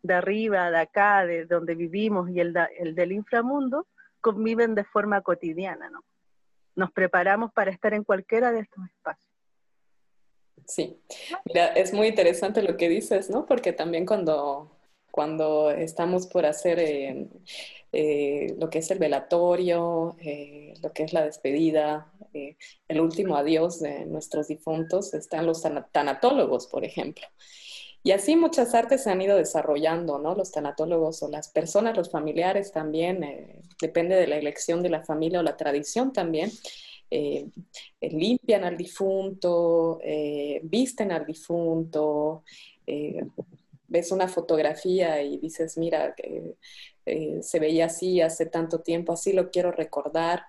de 0.03 0.15
arriba, 0.15 0.71
de 0.71 0.79
acá, 0.79 1.27
de 1.27 1.47
donde 1.47 1.75
vivimos 1.75 2.31
y 2.31 2.39
el, 2.39 2.55
el 2.79 2.95
del 2.95 3.11
inframundo, 3.11 3.89
conviven 4.21 4.77
de 4.77 4.85
forma 4.85 5.23
cotidiana, 5.23 5.91
¿no? 5.91 6.05
Nos 6.77 6.93
preparamos 6.93 7.53
para 7.53 7.71
estar 7.71 7.95
en 7.95 8.05
cualquiera 8.05 8.53
de 8.53 8.61
estos 8.61 8.85
espacios. 8.87 9.27
Sí, 10.67 11.01
es 11.77 11.93
muy 11.93 12.09
interesante 12.09 12.63
lo 12.63 12.77
que 12.77 12.89
dices, 12.89 13.31
¿no? 13.31 13.47
Porque 13.47 13.73
también 13.73 14.05
cuando, 14.05 14.77
cuando 15.11 15.71
estamos 15.71 16.27
por 16.27 16.45
hacer 16.45 16.79
eh, 16.81 17.29
eh, 17.93 18.55
lo 18.59 18.69
que 18.69 18.81
es 18.81 18.91
el 18.91 18.99
velatorio, 18.99 20.17
eh, 20.21 20.75
lo 20.83 20.93
que 20.93 21.05
es 21.05 21.13
la 21.13 21.25
despedida, 21.25 22.13
el 22.89 23.01
último 23.01 23.37
adiós 23.37 23.81
de 23.81 24.05
nuestros 24.05 24.49
difuntos, 24.49 25.15
están 25.15 25.47
los 25.47 25.63
tanatólogos, 25.93 26.67
por 26.67 26.85
ejemplo. 26.85 27.27
Y 28.07 28.13
así 28.13 28.37
muchas 28.37 28.73
artes 28.73 29.03
se 29.03 29.11
han 29.11 29.21
ido 29.21 29.37
desarrollando, 29.37 30.21
¿no? 30.21 30.37
Los 30.37 30.53
tanatólogos 30.53 31.25
o 31.25 31.29
las 31.29 31.49
personas, 31.49 31.97
los 31.97 32.09
familiares 32.09 32.71
también, 32.71 33.25
eh, 33.25 33.63
depende 33.81 34.15
de 34.15 34.29
la 34.29 34.37
elección 34.37 34.81
de 34.81 34.91
la 34.91 35.03
familia 35.03 35.41
o 35.41 35.43
la 35.43 35.57
tradición 35.57 36.13
también, 36.13 36.53
eh, 37.11 37.49
eh, 38.01 38.11
limpian 38.11 38.63
al 38.63 38.77
difunto, 38.77 39.99
visten 40.63 41.11
al 41.11 41.27
difunto, 41.27 42.45
ves 43.89 44.13
una 44.13 44.29
fotografía 44.29 45.21
y 45.21 45.39
dices, 45.39 45.77
mira, 45.77 46.15
se 47.41 47.59
veía 47.59 47.87
así 47.87 48.21
hace 48.21 48.47
tanto 48.47 48.83
tiempo, 48.83 49.15
así 49.15 49.33
lo 49.33 49.51
quiero 49.51 49.73
recordar. 49.73 50.45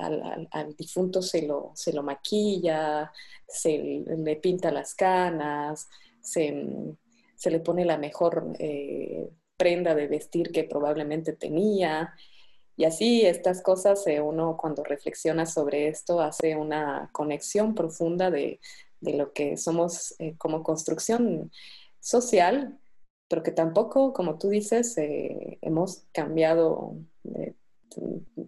Al, 0.00 0.74
difunto 0.74 1.20
se 1.20 1.42
lo, 1.42 1.72
se 1.74 1.92
lo 1.92 2.02
maquilla, 2.02 3.12
se 3.46 4.02
le 4.06 4.36
pinta 4.36 4.70
las 4.72 4.94
canas, 4.94 5.88
se, 6.22 7.50
le 7.50 7.60
pone 7.60 7.84
la 7.84 7.98
mejor 7.98 8.52
eh, 8.58 9.28
prenda 9.56 9.94
de 9.94 10.06
vestir 10.06 10.50
que 10.52 10.64
probablemente 10.64 11.32
tenía. 11.32 12.14
Y 12.76 12.84
así 12.84 13.26
estas 13.26 13.62
cosas, 13.62 14.06
eh, 14.06 14.20
uno 14.20 14.56
cuando 14.56 14.82
reflexiona 14.82 15.46
sobre 15.46 15.88
esto 15.88 16.20
hace 16.20 16.56
una 16.56 17.10
conexión 17.12 17.74
profunda 17.74 18.30
de, 18.30 18.60
lo 19.00 19.32
que 19.32 19.56
somos 19.56 20.14
eh, 20.20 20.36
como 20.38 20.62
construcción 20.62 21.50
social, 22.00 22.78
pero 23.28 23.42
que 23.42 23.50
tampoco, 23.50 24.12
como 24.12 24.38
tú 24.38 24.48
dices, 24.48 24.94
hemos 24.96 26.04
cambiado 26.12 26.96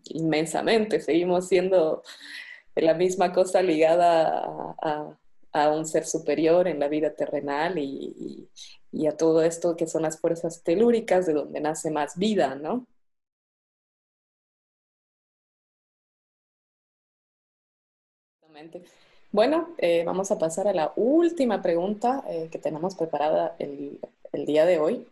inmensamente, 0.04 1.00
seguimos 1.00 1.48
siendo 1.48 2.02
la 2.76 2.94
misma 2.94 3.32
cosa 3.32 3.62
ligada 3.62 4.44
a 4.82 5.18
un 5.54 5.86
ser 5.86 6.06
superior 6.06 6.68
en 6.68 6.80
la 6.80 6.88
vida 6.88 7.14
terrenal 7.14 7.78
y, 7.78 8.48
a 9.08 9.16
todo 9.16 9.42
esto 9.42 9.76
que 9.76 9.86
son 9.86 10.02
las 10.02 10.18
fuerzas 10.20 10.62
telúricas 10.62 11.26
de 11.26 11.34
donde 11.34 11.60
nace 11.60 11.90
más 11.90 12.16
vida, 12.16 12.54
¿no? 12.54 12.86
Bueno, 19.32 19.74
eh, 19.78 20.04
vamos 20.06 20.30
a 20.30 20.38
pasar 20.38 20.68
a 20.68 20.72
la 20.72 20.92
última 20.96 21.60
pregunta 21.60 22.22
eh, 22.28 22.48
que 22.52 22.58
tenemos 22.58 22.94
preparada 22.94 23.56
el, 23.58 23.98
día 24.46 24.64
de 24.64 24.78
hoy. 24.78 25.06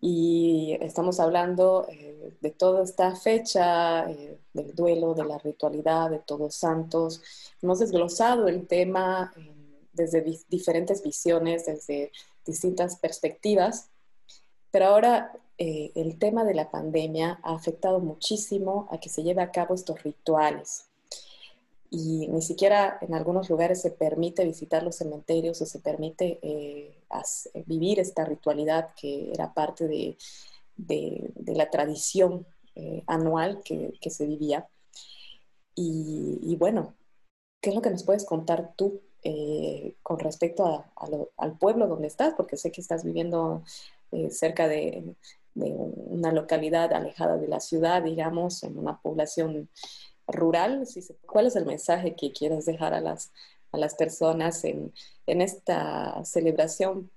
Y 0.00 0.76
estamos 0.80 1.18
hablando 1.18 1.86
eh, 1.90 2.36
de 2.40 2.50
toda 2.50 2.84
esta 2.84 3.16
fecha, 3.16 4.08
eh, 4.10 4.38
del 4.52 4.74
duelo, 4.74 5.14
de 5.14 5.24
la 5.24 5.38
ritualidad, 5.38 6.10
de 6.10 6.20
todos 6.20 6.54
santos. 6.54 7.20
Hemos 7.60 7.80
desglosado 7.80 8.48
el 8.48 8.66
tema 8.66 9.32
eh, 9.36 9.54
desde 9.92 10.24
diferentes 10.48 11.02
visiones, 11.02 11.66
desde 11.66 12.12
distintas 12.46 12.96
perspectivas, 12.96 13.90
pero 14.70 14.86
ahora 14.86 15.32
el 15.60 16.20
tema 16.20 16.44
de 16.44 16.54
la 16.54 16.70
pandemia 16.70 17.40
ha 17.42 17.52
afectado 17.52 17.98
muchísimo 17.98 18.86
a 18.92 19.00
que 19.00 19.08
se 19.08 19.24
lleve 19.24 19.42
a 19.42 19.50
cabo 19.50 19.74
estos 19.74 20.04
rituales 20.04 20.88
y 21.90 22.28
ni 22.28 22.42
siquiera 22.42 22.98
en 23.00 23.14
algunos 23.14 23.48
lugares 23.48 23.80
se 23.80 23.90
permite 23.90 24.44
visitar 24.44 24.82
los 24.82 24.96
cementerios 24.96 25.60
o 25.62 25.66
se 25.66 25.78
permite 25.78 26.38
eh, 26.42 26.97
vivir 27.66 28.00
esta 28.00 28.24
ritualidad 28.24 28.94
que 29.00 29.32
era 29.32 29.52
parte 29.54 29.88
de, 29.88 30.16
la 31.46 31.70
tradición 31.70 32.46
eh, 32.74 33.02
anual 33.06 33.62
que, 33.64 34.10
se 34.10 34.26
vivía. 34.26 34.68
Y, 35.74 36.56
bueno, 36.56 36.94
¿qué 37.60 37.70
es 37.70 37.76
lo 37.76 37.82
que 37.82 37.90
nos 37.90 38.04
puedes 38.04 38.24
contar 38.24 38.74
tú 38.76 39.00
eh, 39.22 39.94
con 40.02 40.18
respecto 40.18 40.84
al 41.36 41.58
pueblo 41.58 41.86
donde 41.86 42.08
estás? 42.08 42.34
Porque 42.34 42.56
sé 42.56 42.72
que 42.72 42.80
estás 42.80 43.04
viviendo 43.04 43.62
cerca 44.30 44.68
de, 44.68 45.14
de 45.54 45.72
una 45.72 46.32
localidad 46.32 46.92
alejada 46.92 47.36
de 47.36 47.48
la 47.48 47.60
ciudad, 47.60 48.02
digamos, 48.02 48.62
en 48.62 48.78
una 48.78 49.00
población 49.00 49.68
rural, 50.26 50.86
¿cuál 51.26 51.46
es 51.46 51.56
el 51.56 51.66
mensaje 51.66 52.14
que 52.14 52.32
quieres 52.32 52.66
dejar 52.66 52.94
a 52.94 53.00
las, 53.00 53.32
a 53.72 53.78
las 53.78 53.94
personas 53.94 54.64
en, 54.64 54.92
en 55.30 55.40
esta 55.40 56.24
celebración 56.24 57.10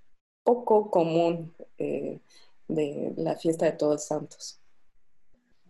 poco 0.43 0.89
común 0.89 1.53
eh, 1.77 2.19
de 2.67 3.13
la 3.17 3.35
fiesta 3.35 3.65
de 3.65 3.73
Todos 3.73 4.05
Santos? 4.05 4.59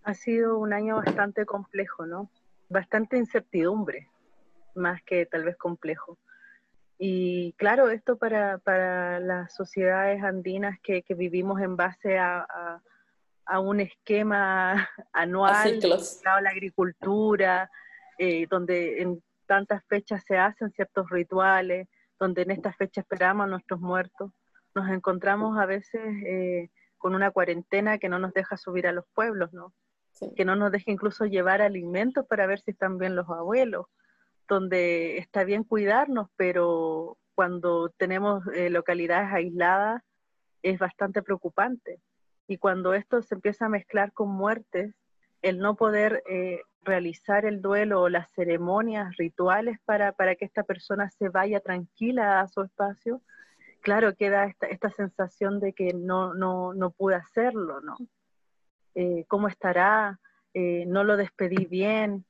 Ha 0.04 0.14
sido 0.14 0.58
un 0.58 0.74
año 0.74 0.98
bastante 0.98 1.46
complejo, 1.46 2.06
¿no? 2.06 2.30
Bastante 2.70 3.18
incertidumbre, 3.18 4.10
más 4.76 5.02
que 5.04 5.26
tal 5.26 5.44
vez 5.44 5.58
complejo. 5.58 6.18
Y 6.98 7.54
claro, 7.54 7.90
esto 7.90 8.18
para, 8.18 8.60
para 8.60 9.20
las 9.20 9.54
sociedades 9.54 10.24
andinas 10.24 10.80
que, 10.82 11.04
que 11.04 11.14
vivimos 11.14 11.60
en 11.62 11.76
base 11.76 12.18
a 12.18 12.82
a 13.52 13.60
un 13.60 13.82
esquema 13.82 14.90
anual 15.14 15.80
a 16.26 16.42
la 16.42 16.50
agricultura, 16.50 17.70
eh, 18.18 18.48
donde 18.50 19.02
en 19.02 19.22
tantas 19.46 19.84
fechas 19.86 20.24
se 20.26 20.38
hacen 20.38 20.72
ciertos 20.72 21.10
rituales, 21.10 21.88
donde 22.22 22.44
en 22.44 22.52
estas 22.52 22.78
fechas 22.78 23.02
esperamos 23.02 23.46
a 23.46 23.50
nuestros 23.50 23.82
muertos. 23.82 24.32
Nos 24.76 24.88
encontramos 24.90 25.58
a 25.58 25.66
veces 25.66 26.02
eh, 26.24 26.70
con 27.00 27.16
una 27.16 27.32
cuarentena 27.32 27.98
que 27.98 28.10
no 28.10 28.20
nos 28.20 28.32
deja 28.34 28.58
subir 28.58 28.86
a 28.86 28.92
los 28.92 29.06
pueblos, 29.16 29.52
¿no? 29.54 29.74
Que 30.36 30.46
no 30.46 30.56
nos 30.56 30.72
deja 30.72 30.92
incluso 30.92 31.26
llevar 31.26 31.64
alimentos 31.64 32.28
para 32.28 32.46
ver 32.46 32.60
si 32.62 32.72
están 32.72 33.00
bien 33.00 33.16
los 33.16 33.28
abuelos, 33.28 33.88
donde 34.48 35.18
está 35.18 35.44
bien 35.46 35.64
cuidarnos, 35.64 36.28
pero 36.36 37.18
cuando 37.34 37.90
tenemos 37.90 38.46
eh, 38.54 38.70
localidades 38.70 39.34
aisladas 39.34 40.04
es 40.62 40.78
bastante 40.78 41.24
preocupante. 41.24 42.00
Y 42.46 42.60
cuando 42.60 42.94
esto 42.94 43.24
se 43.24 43.34
empieza 43.34 43.66
a 43.66 43.70
mezclar 43.70 44.14
con 44.14 44.30
muertes, 44.30 44.94
el 45.42 45.60
no 45.60 45.76
poder 45.76 46.24
eh, 46.30 46.62
realizar 46.84 47.46
el 47.46 47.62
duelo 47.62 48.02
o 48.02 48.10
las 48.10 48.32
ceremonias 48.32 49.16
rituales 49.18 49.80
para, 49.86 50.12
para, 50.12 50.36
que 50.36 50.46
esta 50.46 50.64
persona 50.64 51.10
se 51.10 51.30
vaya 51.30 51.60
tranquila 51.60 52.42
a 52.42 52.48
su 52.48 52.62
espacio, 52.62 53.22
claro, 53.82 54.16
queda 54.16 54.46
esta, 54.46 54.68
esta 54.68 54.90
sensación 54.92 55.60
de 55.60 55.74
que 55.74 55.94
no, 55.94 56.34
no, 56.34 56.74
no 56.74 56.92
pude 56.92 57.16
hacerlo, 57.16 57.82
¿no? 57.82 57.98
Eh, 58.96 59.26
¿Cómo 59.28 59.48
estará? 59.48 60.20
Eh, 60.54 60.86
no 60.88 61.04
lo 61.04 61.18
despedí 61.18 61.66
bien. 61.66 62.26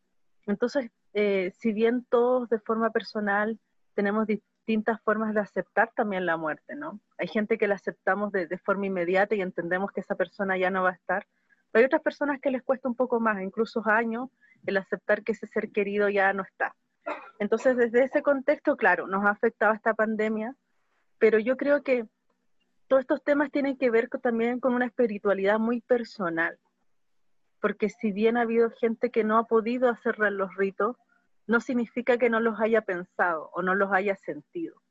Entonces, 0.46 0.92
si 1.14 1.74
bien 1.74 2.06
todos 2.10 2.48
de 2.50 2.60
forma 2.60 2.90
personal 2.92 3.60
tenemos 3.96 4.28
distintas 4.28 5.02
formas 5.02 5.34
de 5.34 5.42
aceptar 5.42 5.92
también 5.96 6.26
la 6.26 6.38
muerte, 6.38 6.76
¿no? 6.76 7.00
Hay 7.18 7.28
gente 7.28 7.58
que 7.58 7.68
la 7.68 7.76
aceptamos 7.76 8.32
de, 8.32 8.58
forma 8.60 8.86
inmediata 8.86 9.36
y 9.36 9.42
entendemos 9.42 9.92
que 9.92 10.02
esa 10.02 10.16
persona 10.16 10.58
ya 10.58 10.70
no 10.70 10.84
va 10.84 10.92
a 10.92 10.94
estar. 10.94 11.28
Pero 11.72 11.82
hay 11.82 11.86
otras 11.86 12.02
personas 12.02 12.40
que 12.42 12.52
les 12.52 12.64
cuesta 12.64 12.90
un 12.90 12.96
poco 12.96 13.20
más, 13.20 13.42
incluso 13.42 13.82
años, 13.86 14.30
el 14.66 14.78
aceptar 14.78 15.24
que 15.24 15.32
ese 15.32 15.48
ser 15.48 15.72
querido 15.72 16.10
ya 16.10 16.34
no 16.34 16.44
está. 16.44 16.76
Entonces, 17.40 17.76
desde 17.78 18.04
ese 18.04 18.22
contexto, 18.22 18.78
claro, 18.78 19.08
nos 19.08 19.26
ha 19.26 19.30
afectado 19.30 19.74
esta 19.74 19.94
pandemia, 19.94 20.56
pero 21.18 21.40
yo 21.40 21.58
creo 21.58 21.84
que 21.84 22.06
todos 22.88 23.02
estos 23.02 23.24
temas 23.24 23.52
tienen 23.52 23.78
que 23.78 23.90
ver 23.90 24.10
también 24.10 24.60
con 24.60 24.74
una 24.74 24.86
espiritualidad 24.86 25.60
muy 25.60 25.82
personal, 25.82 26.60
porque 27.62 27.90
si 27.90 28.12
bien 28.12 28.38
ha 28.38 28.42
habido 28.42 28.70
gente 28.72 29.12
que 29.12 29.24
no 29.24 29.38
ha 29.38 29.46
podido 29.46 29.90
hacer 29.90 30.20
los 30.20 30.56
ritos, 30.56 30.98
no 31.48 31.62
significa 31.62 32.18
que 32.18 32.30
no 32.30 32.40
los 32.40 32.60
haya 32.60 32.82
pensado 32.82 33.50
o 33.54 33.62
no 33.62 33.76
los 33.76 33.92
haya 33.92 34.16
sentido, 34.16 34.82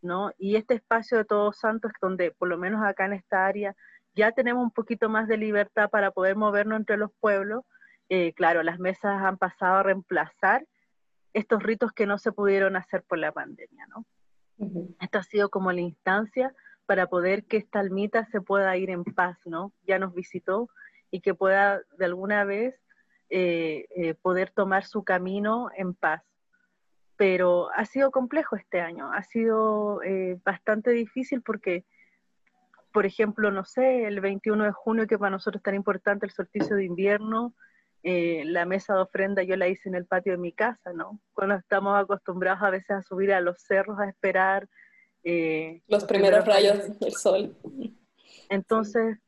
¿no? 0.00 0.32
Y 0.38 0.56
este 0.56 0.74
espacio 0.74 1.18
de 1.18 1.24
Todos 1.24 1.58
Santos, 1.58 1.92
donde 2.00 2.30
por 2.30 2.48
lo 2.48 2.56
menos 2.56 2.82
acá 2.82 3.06
en 3.06 3.12
esta 3.12 3.46
área 3.46 3.76
ya 4.14 4.32
tenemos 4.32 4.62
un 4.62 4.70
poquito 4.70 5.08
más 5.08 5.28
de 5.28 5.36
libertad 5.36 5.90
para 5.90 6.10
poder 6.10 6.36
movernos 6.36 6.78
entre 6.78 6.96
los 6.96 7.10
pueblos, 7.20 7.64
eh, 8.08 8.32
claro, 8.34 8.62
las 8.62 8.78
mesas 8.78 9.22
han 9.22 9.38
pasado 9.38 9.76
a 9.76 9.82
reemplazar 9.82 10.66
estos 11.32 11.62
ritos 11.62 11.92
que 11.92 12.06
no 12.06 12.18
se 12.18 12.32
pudieron 12.32 12.76
hacer 12.76 13.04
por 13.04 13.18
la 13.18 13.32
pandemia, 13.32 13.86
¿no? 13.86 14.04
Esto 15.00 15.18
ha 15.18 15.22
sido 15.22 15.48
como 15.48 15.72
la 15.72 15.80
instancia 15.80 16.52
para 16.86 17.06
poder 17.06 17.44
que 17.44 17.56
esta 17.56 17.78
almita 17.78 18.26
se 18.26 18.40
pueda 18.40 18.76
ir 18.76 18.90
en 18.90 19.04
paz, 19.04 19.38
¿no? 19.44 19.72
Ya 19.86 19.98
nos 19.98 20.12
visitó 20.12 20.68
y 21.10 21.20
que 21.20 21.34
pueda 21.34 21.80
de 21.96 22.04
alguna 22.04 22.44
vez 22.44 22.74
eh, 23.28 23.86
eh, 23.94 24.14
poder 24.14 24.50
tomar 24.50 24.84
su 24.84 25.04
camino 25.04 25.70
en 25.76 25.94
paz. 25.94 26.22
Pero 27.16 27.70
ha 27.76 27.84
sido 27.84 28.10
complejo 28.10 28.56
este 28.56 28.80
año, 28.80 29.12
ha 29.12 29.22
sido 29.22 30.02
eh, 30.02 30.40
bastante 30.44 30.90
difícil 30.90 31.42
porque, 31.42 31.84
por 32.92 33.06
ejemplo, 33.06 33.50
no 33.50 33.64
sé, 33.64 34.04
el 34.06 34.20
21 34.20 34.64
de 34.64 34.72
junio, 34.72 35.06
que 35.06 35.18
para 35.18 35.30
nosotros 35.30 35.60
es 35.60 35.64
tan 35.64 35.74
importante 35.74 36.26
el 36.26 36.32
solsticio 36.32 36.76
de 36.76 36.84
invierno, 36.84 37.54
la 38.02 38.64
mesa 38.64 38.94
de 38.94 39.02
ofrenda 39.02 39.42
yo 39.42 39.56
la 39.56 39.68
hice 39.68 39.88
en 39.88 39.94
el 39.94 40.06
patio 40.06 40.32
de 40.32 40.38
mi 40.38 40.52
casa, 40.52 40.92
¿no? 40.94 41.20
Cuando 41.32 41.56
estamos 41.56 41.98
acostumbrados 42.00 42.62
a 42.62 42.70
veces 42.70 42.90
a 42.90 43.02
subir 43.02 43.32
a 43.32 43.40
los 43.40 43.60
cerros 43.60 43.98
a 43.98 44.08
esperar. 44.08 44.68
los, 45.22 46.04
primeros, 46.04 46.44
rayos 46.46 46.98
del 46.98 47.12
sol. 47.12 47.54
Entonces, 48.48 49.18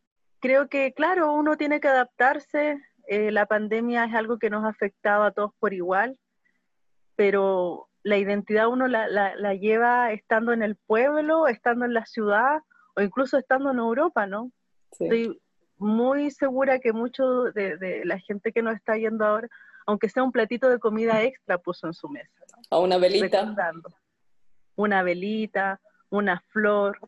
creo 0.40 0.68
que, 0.68 0.92
claro, 0.92 1.32
uno 1.32 1.56
tiene 1.56 1.80
que 1.80 1.88
adaptarse, 1.88 2.80
eh, 3.06 3.30
la 3.30 3.46
pandemia 3.46 4.04
es 4.04 4.14
algo 4.14 4.38
que 4.38 4.50
nos 4.50 4.64
ha 4.64 4.68
afectado 4.68 5.24
a 5.24 5.32
todos 5.32 5.52
por 5.58 5.72
igual, 5.72 6.18
pero 7.14 7.88
la 8.02 8.16
identidad 8.16 8.68
uno 8.68 8.88
la, 8.88 9.54
lleva 9.54 10.12
estando 10.12 10.52
en 10.52 10.62
el 10.62 10.76
pueblo, 10.76 11.46
estando 11.46 11.84
en 11.84 11.94
la 11.94 12.06
ciudad 12.06 12.60
o 12.94 13.00
incluso 13.00 13.38
estando 13.38 13.70
en 13.70 13.78
Europa, 13.78 14.26
¿no? 14.26 14.50
Estoy 14.90 15.40
muy 15.78 16.30
segura 16.30 16.78
que 16.78 16.92
mucho 16.92 17.44
de, 17.44 18.02
la 18.04 18.18
gente 18.18 18.52
que 18.52 18.62
nos 18.62 18.76
está 18.76 18.96
yendo 18.96 19.24
ahora, 19.24 19.48
aunque 19.86 20.08
sea 20.08 20.22
un 20.22 20.32
platito 20.32 20.68
de 20.68 20.78
comida 20.78 21.22
extra, 21.22 21.58
puso 21.58 21.86
en 21.86 21.94
su 21.94 22.08
mesa. 22.08 22.44
A 22.70 22.78
una 22.78 22.98
velita. 22.98 23.54
Una 24.76 25.02
velita, 25.02 25.80
una 26.10 26.40
flor. 26.48 26.98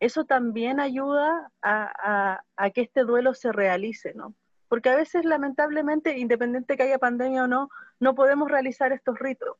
Eso 0.00 0.24
también 0.24 0.80
ayuda 0.80 1.50
a, 1.62 2.40
a 2.56 2.70
que 2.70 2.82
este 2.82 3.02
duelo 3.02 3.34
se 3.34 3.52
realice, 3.52 4.14
¿no? 4.14 4.34
porque 4.74 4.88
a 4.88 4.96
veces 4.96 5.24
lamentablemente, 5.24 6.18
independiente 6.18 6.76
que 6.76 6.82
haya 6.82 6.98
pandemia 6.98 7.44
o 7.44 7.46
no, 7.46 7.70
no 8.00 8.16
podemos 8.16 8.50
realizar 8.50 8.90
estos 8.90 9.16
ritos. 9.20 9.56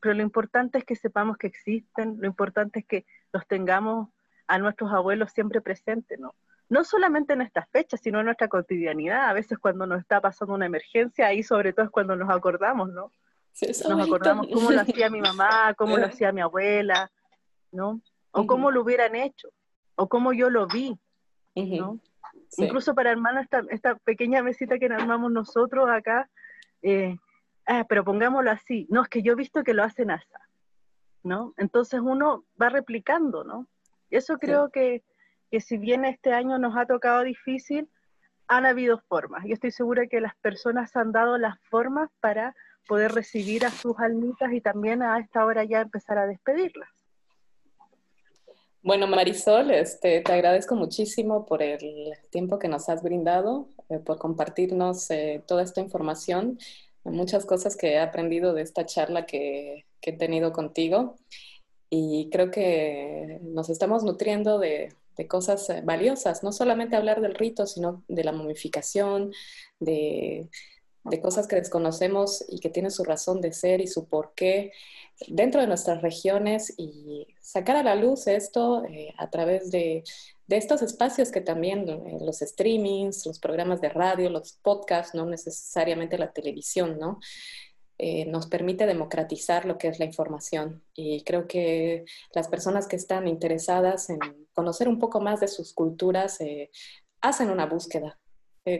Pero 0.00 0.12
lo 0.12 0.22
importante 0.22 0.76
es 0.76 0.84
que 0.84 0.94
sepamos 0.94 1.38
que 1.38 1.46
existen, 1.46 2.18
lo 2.20 2.26
importante 2.26 2.80
es 2.80 2.86
que 2.86 3.06
los 3.32 3.46
tengamos 3.46 4.10
a 4.46 4.58
nuestros 4.58 4.92
abuelos 4.92 5.32
siempre 5.32 5.60
presentes, 5.60 6.18
¿no? 6.18 6.34
No 6.68 6.82
solamente 6.84 7.32
en 7.32 7.42
estas 7.42 7.68
fechas, 7.70 8.00
sino 8.00 8.18
en 8.20 8.26
nuestra 8.26 8.48
cotidianidad. 8.48 9.28
A 9.28 9.32
veces 9.32 9.58
cuando 9.58 9.86
nos 9.86 10.00
está 10.00 10.20
pasando 10.20 10.54
una 10.54 10.66
emergencia, 10.66 11.28
ahí 11.28 11.42
sobre 11.42 11.72
todo 11.72 11.86
es 11.86 11.92
cuando 11.92 12.16
nos 12.16 12.28
acordamos, 12.28 12.90
¿no? 12.90 13.12
nos 13.62 14.06
acordamos 14.06 14.48
cómo 14.52 14.70
lo 14.70 14.80
hacía 14.82 15.08
mi 15.10 15.20
mamá, 15.20 15.74
cómo 15.74 15.96
lo 15.96 16.06
hacía 16.06 16.32
mi 16.32 16.40
abuela, 16.40 17.10
¿no? 17.72 18.00
O 18.32 18.46
cómo 18.46 18.70
lo 18.70 18.82
hubieran 18.82 19.14
hecho, 19.14 19.48
o 19.94 20.08
cómo 20.08 20.32
yo 20.32 20.50
lo 20.50 20.66
vi, 20.66 20.98
¿no? 21.54 21.98
Incluso 22.58 22.94
para 22.94 23.10
armar 23.10 23.38
esta, 23.38 23.62
esta, 23.70 23.94
pequeña 23.96 24.42
mesita 24.42 24.78
que 24.78 24.86
armamos 24.86 25.32
nosotros 25.32 25.88
acá, 25.88 26.28
eh, 26.82 27.16
ah, 27.66 27.86
pero 27.88 28.04
pongámoslo 28.04 28.50
así, 28.50 28.86
no, 28.90 29.02
es 29.02 29.08
que 29.08 29.22
yo 29.22 29.32
he 29.32 29.36
visto 29.36 29.64
que 29.64 29.72
lo 29.72 29.82
hacen 29.82 30.10
así, 30.10 30.26
¿no? 31.22 31.54
Entonces 31.56 32.00
uno 32.02 32.44
va 32.60 32.68
replicando, 32.68 33.42
¿no? 33.42 33.66
Eso 34.10 34.38
creo 34.38 34.70
que, 34.70 35.02
que 35.50 35.60
si 35.60 35.78
bien 35.78 36.04
este 36.04 36.32
año 36.32 36.58
nos 36.58 36.76
ha 36.76 36.86
tocado 36.86 37.22
difícil, 37.22 37.88
han 38.48 38.66
habido 38.66 39.00
formas. 39.08 39.44
Yo 39.46 39.54
estoy 39.54 39.72
segura 39.72 40.06
que 40.06 40.20
las 40.20 40.36
personas 40.36 40.94
han 40.96 41.12
dado 41.12 41.38
las 41.38 41.58
formas 41.70 42.10
para 42.20 42.54
poder 42.86 43.12
recibir 43.12 43.64
a 43.66 43.70
sus 43.70 43.98
almitas 43.98 44.52
y 44.52 44.60
también 44.60 45.02
a 45.02 45.18
esta 45.18 45.44
hora 45.44 45.64
ya 45.64 45.80
empezar 45.80 46.18
a 46.18 46.26
despedirlas. 46.26 46.88
Bueno, 48.82 49.08
Marisol, 49.08 49.72
este, 49.72 50.20
te 50.20 50.32
agradezco 50.32 50.76
muchísimo 50.76 51.44
por 51.44 51.60
el 51.60 52.12
tiempo 52.30 52.60
que 52.60 52.68
nos 52.68 52.88
has 52.88 53.02
brindado, 53.02 53.68
eh, 53.88 53.98
por 53.98 54.18
compartirnos 54.18 55.10
eh, 55.10 55.42
toda 55.44 55.64
esta 55.64 55.80
información, 55.80 56.58
muchas 57.02 57.44
cosas 57.46 57.76
que 57.76 57.94
he 57.94 57.98
aprendido 57.98 58.54
de 58.54 58.62
esta 58.62 58.86
charla 58.86 59.26
que, 59.26 59.86
que, 60.00 60.10
he 60.10 60.16
tenido 60.16 60.52
contigo 60.52 61.16
y 61.90 62.28
creo 62.30 62.50
que 62.50 63.38
nos 63.42 63.70
estamos 63.70 64.02
nutriendo 64.02 64.58
de, 64.58 64.92
de 65.16 65.28
cosas 65.28 65.68
eh, 65.70 65.82
valiosas, 65.84 66.42
no 66.42 66.52
solamente 66.52 66.96
hablar 66.96 67.20
del 67.20 67.34
rito, 67.34 67.66
sino 67.66 68.04
de 68.08 68.24
la 68.24 68.32
momificación, 68.32 69.32
de, 69.80 70.48
de 71.04 71.20
cosas 71.20 71.46
que 71.46 71.56
desconocemos 71.56 72.44
y 72.48 72.60
que 72.60 72.70
tienen 72.70 72.90
su 72.90 73.04
razón 73.04 73.40
de 73.40 73.52
ser 73.52 73.80
y 73.80 73.86
su 73.86 74.08
porqué 74.08 74.72
dentro 75.28 75.60
de 75.60 75.66
nuestras 75.66 76.02
regiones 76.02 76.74
y 76.76 77.26
sacar 77.40 77.76
a 77.76 77.82
la 77.82 77.94
luz 77.94 78.26
esto 78.26 78.84
eh, 78.84 79.14
a 79.16 79.30
través 79.30 79.70
de, 79.70 80.04
de, 80.46 80.56
estos 80.56 80.82
espacios 80.82 81.30
que 81.30 81.40
también 81.40 81.88
eh, 81.88 82.18
los 82.20 82.38
streamings, 82.40 83.24
los 83.24 83.38
programas 83.38 83.80
de 83.80 83.88
radio, 83.88 84.28
los 84.28 84.54
podcasts, 84.62 85.14
no 85.14 85.24
necesariamente 85.24 86.18
la 86.18 86.32
televisión, 86.32 86.98
¿no? 86.98 87.20
Eh, 87.98 88.26
nos 88.26 88.46
permite 88.46 88.86
democratizar 88.86 89.64
lo 89.64 89.78
que 89.78 89.88
es 89.88 89.98
la 89.98 90.04
información. 90.04 90.82
Y 90.94 91.22
creo 91.24 91.46
que 91.46 92.04
las 92.34 92.48
personas 92.48 92.86
que 92.86 92.96
están 92.96 93.28
interesadas 93.28 94.10
en 94.10 94.18
conocer 94.52 94.88
un 94.88 94.98
poco 94.98 95.20
más 95.20 95.40
de 95.40 95.48
sus 95.48 95.72
culturas 95.72 96.38
hacen 97.20 97.50
una 97.50 97.66
búsqueda. 97.66 98.18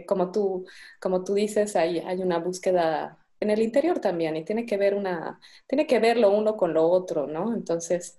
como, 0.07 0.33
tú, 0.33 0.67
como 1.01 1.25
tú 1.25 1.35
dices, 1.35 1.77
hay, 1.77 2.01
hay 2.01 2.21
una 2.23 2.39
búsqueda 2.39 3.19
en 3.41 3.51
el 3.51 3.61
interior 3.61 4.01
también 4.01 4.37
y 4.37 4.45
tiene 4.45 4.67
que 4.67 4.77
ver 4.77 4.95
una, 4.95 5.41
tiene 5.67 5.87
que 5.87 5.99
ver 5.99 6.17
lo 6.17 6.31
uno 6.31 6.57
con 6.57 6.75
lo 6.75 6.89
otro, 6.89 7.27
¿no? 7.27 7.55
Entonces, 7.55 8.17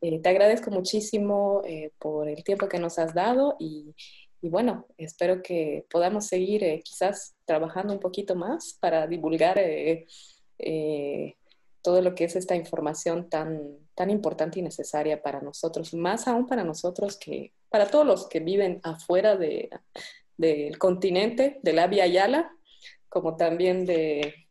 eh, 0.00 0.20
te 0.20 0.28
agradezco 0.28 0.70
muchísimo 0.70 1.62
eh, 1.64 1.92
por 1.98 2.28
el 2.28 2.44
tiempo 2.44 2.68
que 2.68 2.78
nos 2.78 2.98
has 2.98 3.14
dado 3.14 3.56
y, 3.58 3.94
y 4.40 4.48
bueno, 4.48 4.86
espero 4.96 5.42
que 5.42 5.86
podamos 5.90 6.26
seguir 6.26 6.62
eh, 6.64 6.82
quizás 6.84 7.34
trabajando 7.44 7.92
un 7.92 8.00
poquito 8.00 8.36
más 8.36 8.76
para 8.80 9.06
divulgar 9.06 9.58
todo 11.82 12.02
lo 12.02 12.14
que 12.14 12.24
es 12.24 12.36
esta 12.36 12.56
información 12.56 13.28
tan, 13.30 13.78
tan 13.94 14.10
importante 14.10 14.58
y 14.58 14.62
necesaria 14.62 15.22
para 15.22 15.40
nosotros, 15.40 15.94
más 15.94 16.28
aún 16.28 16.46
para 16.46 16.64
nosotros 16.64 17.16
que, 17.18 17.52
para 17.70 17.86
todos 17.86 18.06
los 18.06 18.28
que 18.28 18.40
viven 18.40 18.80
afuera 18.82 19.36
de, 19.36 19.70
del 20.36 20.78
continente, 20.78 21.60
de 21.62 21.72
la 21.72 21.86
Via 21.86 22.06
Yala, 22.06 22.52
como 23.08 23.36
también 23.36 23.86
de, 23.86 24.48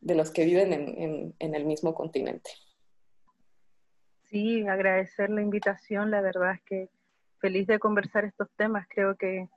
de 0.00 0.14
los 0.14 0.30
que 0.30 0.44
viven 0.44 0.72
en, 0.72 1.34
en, 1.38 1.54
el 1.54 1.64
mismo 1.64 1.94
continente. 1.94 2.50
Sí, 4.24 4.66
agradecer 4.66 5.30
la 5.30 5.42
invitación, 5.42 6.10
la 6.10 6.20
verdad 6.20 6.54
es 6.54 6.62
que 6.62 6.88
feliz 7.38 7.66
de 7.66 7.78
conversar 7.78 8.24
estos 8.24 8.48
temas, 8.56 8.86
creo 8.88 9.16
que 9.16 9.48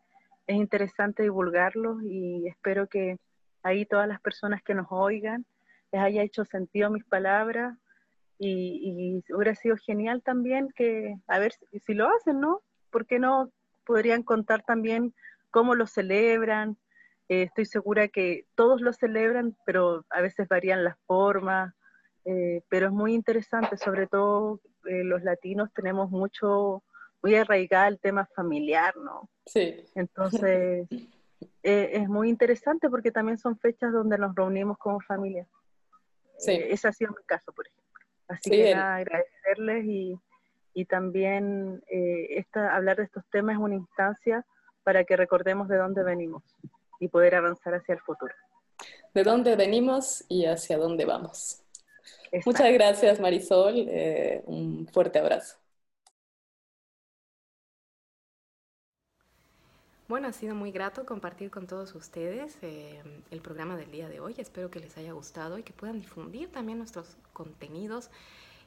es 0.48 0.56
interesante 0.56 1.24
divulgarlos 1.24 2.04
y 2.04 2.48
espero 2.48 2.88
que 2.88 3.18
ahí 3.66 3.86
todas 3.86 4.08
las 4.08 4.22
personas 4.22 4.62
que 4.64 4.76
nos 4.76 4.88
oigan 4.90 5.46
les 5.92 6.02
haya 6.02 6.24
hecho 6.24 6.46
sentido 6.46 6.90
mis 6.90 7.06
palabras 7.06 7.78
y, 8.38 9.24
y 9.28 9.34
hubiera 9.34 9.56
sido 9.56 9.78
genial 9.78 10.22
también 10.22 10.70
que, 10.76 11.16
a 11.28 11.40
ver 11.40 11.54
si, 11.54 11.80
si 11.80 11.94
lo 11.94 12.10
hacen, 12.10 12.40
¿no? 12.40 12.62
¿Por 12.92 13.06
qué 13.06 13.20
no 13.20 13.52
podrían 13.86 14.24
contar 14.24 14.64
también 14.64 15.14
cómo 15.52 15.76
lo 15.76 15.88
celebran, 15.88 16.78
eh, 17.30 17.44
estoy 17.44 17.66
segura 17.66 18.08
que 18.08 18.46
todos 18.56 18.82
lo 18.82 18.94
celebran, 18.94 19.56
pero 19.66 20.06
a 20.10 20.22
veces 20.22 20.48
varían 20.48 20.84
las 20.84 20.98
formas, 21.08 21.74
eh, 22.26 22.62
pero 22.70 22.88
es 22.88 22.92
muy 22.92 23.14
interesante, 23.14 23.78
sobre 23.78 24.08
todo 24.08 24.60
eh, 24.86 25.04
los 25.04 25.24
latinos 25.24 25.72
tenemos 25.74 26.12
mucho, 26.12 26.84
muy 27.24 27.36
arraigado 27.36 27.88
el 27.88 28.00
tema 28.00 28.28
familiar, 28.36 28.96
¿no? 28.98 29.30
Sí. 29.46 29.86
Entonces, 29.96 30.88
es 31.64 32.08
muy 32.08 32.30
interesante 32.30 32.90
porque 32.90 33.12
también 33.12 33.38
son 33.38 33.58
fechas 33.58 33.92
donde 33.92 34.18
nos 34.18 34.36
reunimos 34.36 34.78
como 34.78 35.00
familia. 35.02 35.48
Sí. 36.38 36.52
ese 36.52 36.88
ha 36.88 36.94
sido 36.94 37.12
mi 37.12 37.24
caso, 37.26 37.54
por 37.54 37.66
ejemplo. 37.66 38.06
Así 38.28 38.50
que 38.50 38.76
nada, 38.76 38.96
agradecerles 38.96 39.86
y, 39.86 40.20
y 40.74 40.86
también 40.86 41.82
esta, 41.88 42.76
hablar 42.76 42.98
de 42.98 43.04
estos 43.04 43.24
temas 43.32 43.56
es 43.56 43.62
una 43.62 43.76
instancia 43.76 44.46
para 44.84 45.04
que 45.04 45.16
recordemos 45.16 45.68
de 45.68 45.78
dónde 45.78 46.04
venimos 46.04 46.44
y 47.00 47.08
poder 47.08 47.36
avanzar 47.36 47.74
hacia 47.74 47.94
el 47.94 48.02
futuro. 48.02 48.34
De 49.14 49.24
dónde 49.24 49.56
venimos 49.56 50.24
y 50.28 50.46
hacia 50.46 50.78
dónde 50.78 51.06
vamos. 51.06 51.62
Muchas 52.46 52.72
gracias 52.74 53.20
Marisol, 53.20 53.86
eh, 53.88 54.44
un 54.46 54.88
fuerte 54.88 55.20
abrazo. 55.20 55.58
Bueno, 60.08 60.28
ha 60.28 60.34
sido 60.34 60.54
muy 60.54 60.72
grato 60.72 61.04
compartir 61.04 61.50
con 61.50 61.66
todos 61.66 61.96
ustedes 61.96 62.56
eh, 62.62 63.02
el 63.32 63.42
programa 63.42 63.76
del 63.76 63.90
día 63.90 64.08
de 64.08 64.20
hoy. 64.20 64.36
Espero 64.38 64.70
que 64.70 64.80
les 64.80 64.96
haya 65.00 65.14
gustado 65.14 65.58
y 65.58 65.64
que 65.64 65.74
puedan 65.74 66.00
difundir 66.00 66.52
también 66.52 66.78
nuestros 66.78 67.18
contenidos 67.34 68.12